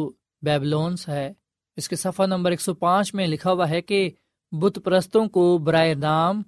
بیبلونس 0.42 1.08
ہے، 1.08 1.32
اس 1.76 1.88
کے 1.88 1.96
صفحہ 1.96 2.26
نمبر 2.26 2.50
ایک 2.50 2.60
سو 2.60 2.74
پانچ 2.74 3.14
میں 3.14 3.26
لکھا 3.26 3.52
ہوا 3.52 3.68
ہے 3.70 3.80
کہ 3.80 4.10
بت 4.52 4.78
پرستوں 4.84 5.26
کو 5.26 5.58
برائے 5.58 5.94
نام 5.94 6.42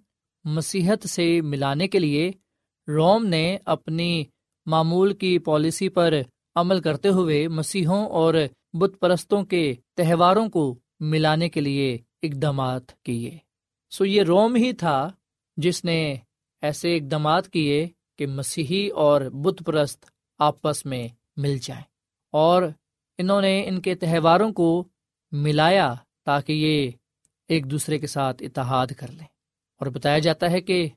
مسیحت 0.44 1.08
سے 1.08 1.40
ملانے 1.40 1.88
کے 1.88 1.98
لیے 1.98 2.30
روم 2.88 3.26
نے 3.26 3.58
اپنی 3.64 4.24
معمول 4.66 5.12
کی 5.14 5.38
پالیسی 5.38 5.88
پر 5.88 6.14
عمل 6.54 6.80
کرتے 6.80 7.08
ہوئے 7.08 7.46
مسیحوں 7.48 8.04
اور 8.10 8.34
بت 8.72 9.00
پرستوں 9.00 9.44
کے 9.44 9.74
تہواروں 9.96 10.48
کو 10.48 10.78
ملانے 11.00 11.48
کے 11.48 11.60
لیے 11.60 11.98
اقدامات 12.22 13.02
کیے۔ 13.02 13.38
سو 13.90 14.04
یہ 14.04 14.22
روم 14.22 14.54
ہی 14.54 14.72
تھا 14.72 15.10
جس 15.56 15.84
نے 15.84 16.16
ایسے 16.62 16.96
اقدامات 16.96 17.48
کیے 17.48 17.88
کہ 18.18 18.26
مسیحی 18.26 18.88
اور 18.88 19.20
بت 19.20 19.62
پرست 19.66 20.06
آپس 20.38 20.86
میں 20.86 21.08
مل 21.36 21.58
جائیں۔ 21.58 21.84
اور 22.32 22.62
انہوں 23.18 23.40
نے 23.40 23.68
ان 23.68 23.80
کے 23.80 23.94
تہواروں 23.94 24.52
کو 24.52 24.88
ملایا 25.32 25.94
تاکہ 26.24 26.52
یہ 26.52 26.90
ایک 27.48 27.70
دوسرے 27.70 27.98
کے 27.98 28.06
ساتھ 28.06 28.42
اتحاد 28.42 28.86
کر 28.86 29.12
لیں۔ 29.12 29.26
اور 29.78 29.86
بتایا 29.86 30.18
جاتا 30.18 30.50
ہے 30.50 30.60
کہ 30.60 30.88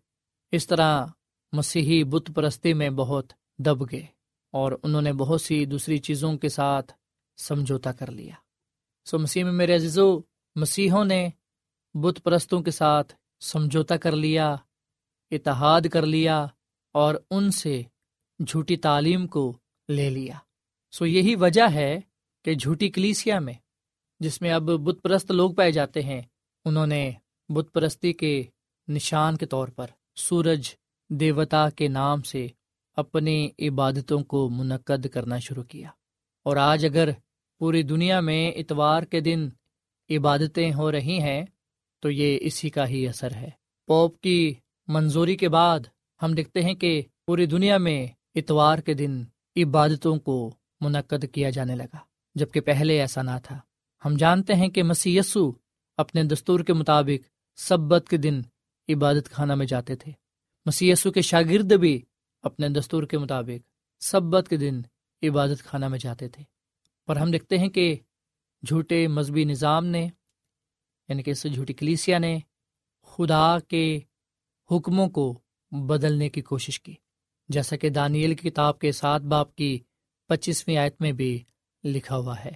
اس 0.52 0.68
طرح 0.68 1.06
مسیحی 1.52 2.04
بت 2.04 2.32
پرستی 2.36 2.74
میں 2.74 2.90
بہت 2.90 3.34
دب 3.58 3.92
گئے 3.92 4.06
اور 4.52 4.72
انہوں 4.84 5.02
نے 5.02 5.14
بہت 5.14 5.42
سی 5.42 5.66
دوسری 5.66 5.98
چیزوں 5.98 6.38
کے 6.38 6.50
ساتھ 6.50 6.94
سمجھوتا 7.38 7.92
کر 7.92 8.12
لیا۔ 8.12 8.34
سو 9.06 9.20
مسیح 9.20 9.44
میں 9.44 9.52
میرے 9.52 9.76
عزیزو، 9.76 10.20
مسیحوں 10.56 11.06
نے 11.06 11.30
بت 11.94 12.24
پرستوں 12.24 12.62
کے 12.62 12.72
ساتھ 12.72 13.14
سمجھوتا 13.40 13.98
کر 13.98 14.12
لیا، 14.12 14.56
اتحاد 15.32 15.82
کر 15.92 16.06
لیا 16.06 16.46
اور 16.94 17.16
ان 17.32 17.52
سے 17.52 17.82
جھوٹی 18.48 18.78
تعلیم 18.78 19.28
کو 19.28 19.58
لے 19.90 20.10
لیا۔ 20.10 20.38
سو 20.92 21.06
یہی 21.06 21.36
وجہ 21.36 21.72
ہے 21.74 22.00
کہ 22.44 22.56
جھوٹی 22.56 22.90
کلیسیا 22.90 23.40
میں، 23.40 23.54
جس 24.20 24.42
میں 24.42 24.52
اب 24.52 24.62
بت 24.62 25.04
پرست 25.04 25.32
لوگ 25.32 25.52
پائے 25.52 25.72
جاتے 25.72 26.02
ہیں، 26.02 26.22
انہوں 26.66 26.88
نے 26.88 27.12
بت 27.50 27.74
پرستی 27.74 28.14
کے 28.14 28.44
نشان 28.88 29.38
کے 29.38 29.46
طور 29.46 29.68
پر 29.68 29.88
سورج 30.16 30.76
دیوتا 31.10 31.70
کے 31.70 31.88
نام 31.88 32.22
سے 32.22 32.48
اپنی 32.96 33.50
عبادتوں 33.60 34.24
کو 34.24 34.50
منعقد 34.50 35.08
کرنا 35.14 35.40
شروع 35.40 35.64
کیا۔ 35.64 35.90
اور 36.44 36.58
آج 36.58 36.86
اگر 36.86 37.10
پوری 37.60 37.84
دنیا 37.84 38.20
میں 38.20 38.52
اتوار 38.52 39.04
کے 39.04 39.20
دن 39.20 39.50
عبادتیں 40.10 40.74
ہو 40.74 40.92
رہی 40.92 41.20
ہیں، 41.22 41.46
تو 42.00 42.12
یہ 42.12 42.38
اسی 42.42 42.70
کا 42.70 42.88
ہی 42.88 43.08
اثر 43.08 43.36
ہے۔ 43.36 43.50
پوپ 43.88 44.22
کی 44.22 44.54
منظوری 44.88 45.36
کے 45.36 45.50
بعد 45.50 45.80
ہم 46.22 46.34
دیکھتے 46.34 46.62
ہیں 46.62 46.74
کہ 46.74 47.02
پوری 47.26 47.46
دنیا 47.46 47.78
میں 47.78 48.08
اتوار 48.36 48.78
کے 48.78 48.94
دن 48.94 49.24
عبادتوں 49.56 50.18
کو 50.18 50.54
منعقد 50.82 51.26
کیا 51.32 51.50
جانے 51.50 51.76
لگا 51.76 51.98
جبکہ 52.36 52.62
پہلے 52.62 53.00
ایسا 53.00 53.22
نہ 53.22 53.32
تھا۔ 53.44 53.60
ہم 54.06 54.16
جانتے 54.18 54.54
ہیں 54.54 54.68
کہ 54.68 54.84
مسی 54.84 55.18
یسو 55.18 55.52
اپنے 55.98 56.24
دستور 56.24 56.60
کے 56.60 56.74
مطابق 56.74 57.28
سبت 57.56 58.10
کے 58.10 58.18
دن 58.18 58.42
عبادت 58.90 59.32
خانہ 59.32 59.56
میں 59.56 59.66
جاتے 59.66 59.96
تھے۔ 59.96 60.12
مسی 60.66 60.90
یسو 60.90 61.12
کے 61.12 61.22
شاگرد 61.22 61.74
بھی 61.74 62.02
اپنے 62.44 62.70
دستور 62.70 63.04
کے 63.04 63.18
مطابق 63.18 63.68
سبت 64.04 64.50
کے 64.50 64.58
دن 64.58 64.82
عبادت 65.24 65.64
خانہ 65.64 65.88
میں 65.88 66.00
جاتے 66.00 66.28
تھے۔ 66.28 66.55
پر 67.06 67.16
ہم 67.16 67.32
دیکھتے 67.32 67.58
ہیں 67.58 67.70
کہ 67.70 67.96
جھوٹے 68.68 69.08
مذہبی 69.08 69.44
نظام 69.44 69.86
نے 69.86 70.10
یعنی 71.08 71.24
کہ 71.24 71.32
اس 71.32 71.46
جھوٹی 71.54 71.74
کلیسیا 71.74 72.18
نے 72.18 72.40
خدا 73.04 73.60
کے 73.60 74.00
حکموں 74.72 75.10
کو 75.10 75.40
بدلنے 75.72 76.30
کی 76.30 76.42
کوشش 76.42 76.82
کی۔ 76.82 76.96
جیسا 77.50 77.76
کہ 77.76 77.90
دانیل 77.90 78.36
کی 78.36 78.50
کتاب 78.50 78.80
کے 78.80 78.92
سات 78.92 79.22
باپ 79.22 79.56
کی 79.56 79.80
پچیسویں 80.28 80.78
آیت 80.78 81.02
میں 81.02 81.12
بھی 81.12 81.44
لکھا 81.84 82.18
ہوا 82.18 82.36
ہے۔ 82.46 82.52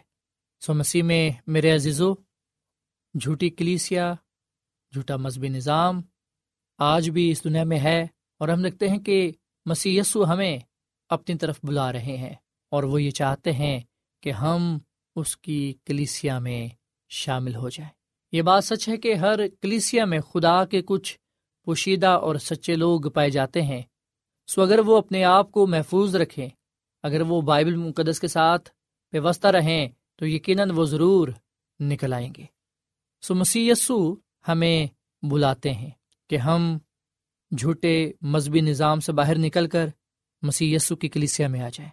سو 0.60 0.74
مسیح 0.74 1.04
میں 1.04 1.32
میرے 1.48 1.76
عزیزو، 1.76 2.14
جھوٹی 3.14 3.50
کلیسیا، 3.50 4.14
جھوٹا 4.94 5.16
مذہبی 5.16 5.50
نظام 5.50 6.02
آج 6.78 7.10
بھی 7.10 7.32
اس 7.32 7.44
دنیا 7.44 7.64
میں 7.64 7.80
ہے 7.80 8.02
اور 8.38 8.50
ہم 8.50 8.62
دیکھتے 8.62 8.90
ہیں 8.90 8.98
کہ 8.98 9.32
مسی 9.66 10.00
ہمیں 10.34 10.58
اپنی 11.10 11.38
طرف 11.38 11.60
بلا 11.64 11.92
رہے 11.94 12.18
ہیں 12.18 12.34
اور 12.72 12.84
وہ 12.84 13.02
یہ 13.02 13.12
چاہتے 13.12 13.52
ہیں 13.52 13.80
کہ 14.22 14.32
ہم 14.32 14.78
اس 15.16 15.38
کی 15.38 15.74
کلیسیا 15.86 16.40
میں 16.40 16.68
شامل 17.10 17.56
ہو 17.56 17.70
جائیں۔ 17.70 17.92
یہ 18.32 18.42
بات 18.42 18.64
سچ 18.64 18.90
ہے 18.90 18.98
کہ 18.98 19.14
ہر 19.14 19.48
کلیسیا 19.62 20.06
میں 20.06 20.20
خدا 20.20 20.66
کے 20.66 20.82
کچھ 20.82 21.18
پوشیدہ 21.66 22.08
اور 22.08 22.36
سچے 22.36 22.76
لوگ 22.76 23.02
پائے 23.02 23.30
جاتے 23.30 23.62
ہیں۔ 23.62 23.82
سو 24.48 24.62
اگر 24.62 24.80
وہ 24.80 24.98
اپنے 24.98 25.24
آپ 25.24 25.52
کو 25.52 25.68
محفوظ 25.68 26.16
رکھیں، 26.16 26.50
اگر 27.04 27.22
وہ 27.22 27.42
بائبل 27.42 27.76
مقدس 27.76 28.20
کے 28.20 28.28
ساتھ 28.28 28.70
ویوستہ 29.14 29.48
رہیں، 29.48 29.90
تو 30.16 30.28
یقیناً 30.28 30.72
وہ 30.76 30.86
ضرور 30.86 31.28
نکل 31.80 32.14
آئیں 32.14 32.34
گے۔ 32.38 32.46
سو 33.22 33.36
مسی 33.36 33.72
ہمیں 34.48 34.88
بلاتے 35.26 35.74
ہیں 35.74 35.90
کہ 36.30 36.38
ہم 36.38 36.78
جھوٹے 37.58 38.12
مذہبی 38.22 38.62
نظام 38.62 39.00
سے 39.00 39.12
باہر 39.12 39.38
نکل 39.38 39.68
کر 39.68 39.88
مسی 40.42 40.78
کی 41.02 41.10
کلیسیا 41.10 41.48
میں 41.48 41.62
آ 41.62 41.70
جائیں۔ 41.74 41.92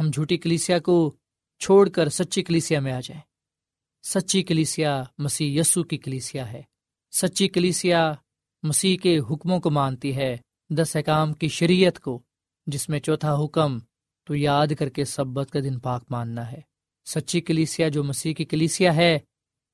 ہم 0.00 0.10
جھوٹی 0.10 0.36
کلیسیا 0.36 0.78
کو 0.78 1.16
چھوڑ 1.64 1.88
کر 1.88 2.08
سچی 2.08 2.42
کلیسیا 2.42 2.80
میں 2.80 2.92
آ 2.92 3.00
جائیں۔ 3.00 3.22
سچی 4.02 4.42
کلیسیا 4.42 5.04
مسیح 5.18 5.60
یسو 5.60 5.82
کی 5.82 5.98
کلیسیا 5.98 6.52
ہے۔ 6.52 6.62
سچی 7.12 7.48
کلیسیا 7.48 8.12
مسیح 8.62 8.96
کے 8.96 9.18
حکموں 9.18 9.60
کو 9.60 9.70
مانتی 9.70 10.16
ہے۔ 10.16 10.36
دس 10.70 10.96
احکام 10.96 11.32
کی 11.32 11.48
شریعت 11.48 11.98
کو، 11.98 12.22
جس 12.66 12.88
میں 12.88 13.00
چوتھا 13.00 13.44
حکم 13.44 13.78
تو 14.24 14.34
یاد 14.34 14.66
کر 14.78 14.88
کے 14.88 15.04
سبت 15.04 15.50
کا 15.50 15.60
دن 15.60 15.78
پاک 15.78 16.04
ماننا 16.10 16.52
ہے۔ 16.52 16.60
سچی 17.04 17.40
کلیسیا 17.40 17.88
جو 17.88 18.04
مسیح 18.04 18.34
کی 18.34 18.44
کلیسیا 18.44 18.96
ہے، 18.96 19.18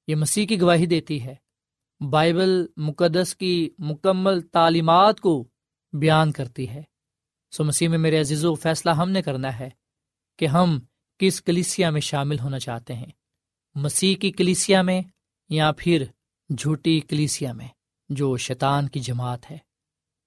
یہ 0.09 0.15
مسیح 0.15 0.47
کی 0.47 0.61
گواہی 0.61 0.87
دیتی 0.87 1.25
ہے۔ 1.25 1.35
بائبل 2.11 2.67
مقدس 2.77 3.37
کی 3.37 3.71
مکمل 3.79 4.41
تعلیمات 4.41 5.21
کو 5.21 5.49
بیان 5.93 6.33
کرتی 6.33 6.69
ہے۔ 6.69 6.83
سو 7.51 7.65
مسیح 7.65 7.89
میں 7.89 7.99
میرے 7.99 8.21
عزیز 8.21 8.45
و 8.45 8.55
فیصلہ 8.55 8.91
ہم 8.91 9.11
نے 9.11 9.23
کرنا 9.23 9.59
ہے 9.59 9.71
کہ 10.39 10.47
ہم 10.47 10.79
کس 11.21 11.43
کلیسیا 11.43 11.91
میں 11.91 12.01
شامل 12.01 12.39
ہونا 12.39 12.59
چاہتے 12.59 12.95
ہیں؟ 12.95 13.11
مسیح 13.75 14.17
کی 14.17 14.31
کلیسیا 14.33 14.83
میں 14.83 15.03
یا 15.49 15.73
پھر 15.79 16.05
جھوٹی 16.59 17.01
کلیسیا 17.01 17.53
میں 17.53 17.69
جو 18.09 18.37
شیطان 18.37 18.89
کی 18.89 19.01
جماعت 19.01 19.51
ہے، 19.51 19.59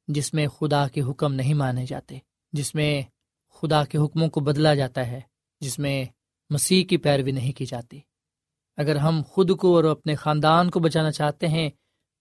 جس 0.07 0.33
میں 0.33 0.47
خدا 0.47 0.87
کے 0.87 1.01
حکم 1.01 1.33
نہیں 1.33 1.53
مانے 1.53 1.85
جاتے، 1.85 2.17
جس 2.51 2.75
میں 2.75 3.01
خدا 3.49 3.85
کے 3.85 3.97
حکموں 3.97 4.27
کو 4.27 4.39
بدلا 4.39 4.73
جاتا 4.73 5.07
ہے، 5.07 5.21
جس 5.59 5.79
میں 5.79 6.05
مسیح 6.49 6.85
کی 6.85 6.97
پیروی 6.97 7.31
نہیں 7.31 7.51
کی 7.51 7.65
جاتی؟ 7.65 7.99
اگر 8.77 8.95
ہم 8.95 9.21
خود 9.27 9.57
کو 9.57 9.75
اور 9.75 9.83
اپنے 9.83 10.15
خاندان 10.15 10.69
کو 10.69 10.79
بچانا 10.79 11.11
چاہتے 11.11 11.47
ہیں، 11.47 11.69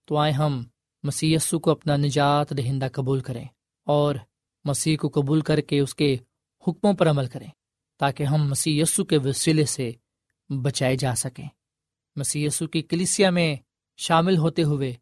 تو 0.05 0.17
آئے 0.17 0.33
ہم 0.33 0.63
مسی 1.03 1.37
کو 1.63 1.71
اپنا 1.71 1.97
نجات 1.97 2.51
دہندہ 2.51 2.89
قبول 2.93 3.21
کریں 3.21 3.45
اور 3.87 4.15
مسیح 4.65 4.97
کو 4.97 5.09
قبول 5.09 5.41
کر 5.41 5.61
کے 5.61 5.81
اس 5.81 5.95
کے 5.95 6.17
حکموں 6.69 6.93
پر 6.93 7.11
عمل 7.11 7.27
کریں۔ 7.27 7.49
تاکہ 8.03 8.25
ہم 8.25 8.49
مسی 8.49 8.83
کے 9.09 9.19
وسیلے 9.19 9.65
سے 9.65 9.91
بچائے 10.63 10.97
جا 10.97 11.15
سکیں۔ 11.15 11.49
مسی 12.17 12.49
کی 12.73 12.83
کلیسیا 12.83 13.31
میں 13.31 13.57
شامل 13.97 14.37
ہوتے 14.37 14.63
ہوئے 14.63 14.95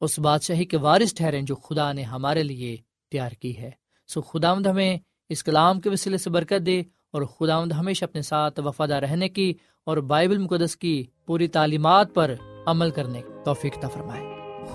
اس 0.00 0.18
بادشاہی 0.18 0.64
کے 0.64 0.76
وارث 0.76 1.14
ٹھہریں 1.14 1.42
جو 1.42 1.54
خدا 1.54 1.92
نے 1.92 2.02
ہمارے 2.02 2.42
لیے 2.42 2.76
تیار 3.10 3.30
کی 3.30 3.58
ہے۔ 3.58 3.70
سو 4.06 4.22
خدا 4.22 4.52
ہمیں 4.52 4.98
اس 5.28 5.44
کلام 5.44 5.80
کے 5.80 5.90
وسیلے 5.90 6.16
سے 6.16 6.30
برکت 6.30 6.66
دے 6.66 6.80
اور 7.12 7.22
خدا 7.22 7.62
ہمیشہ 7.62 8.04
اپنے 8.04 8.22
ساتھ 8.22 8.60
وفادہ 8.60 8.94
رہنے 8.94 9.28
کی 9.28 9.54
اور 9.84 9.96
بائبل 9.96 10.38
مقدس 10.38 10.76
کی 10.76 11.04
پوری 11.26 11.48
تعلیمات 11.48 12.14
پر 12.14 12.34
عمل 12.66 12.90
کرنے 12.90 13.22
توفیق 13.44 13.78
فرمائے۔ 13.88 14.24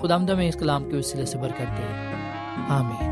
خدا 0.00 0.16
میں 0.16 0.48
اس 0.48 0.54
کلام 0.54 0.90
کے 0.90 0.96
وسیلے 0.96 1.26
سے 1.26 1.38
برکت 1.38 1.78
دے۔ 1.78 1.84
آمین۔ 2.68 3.11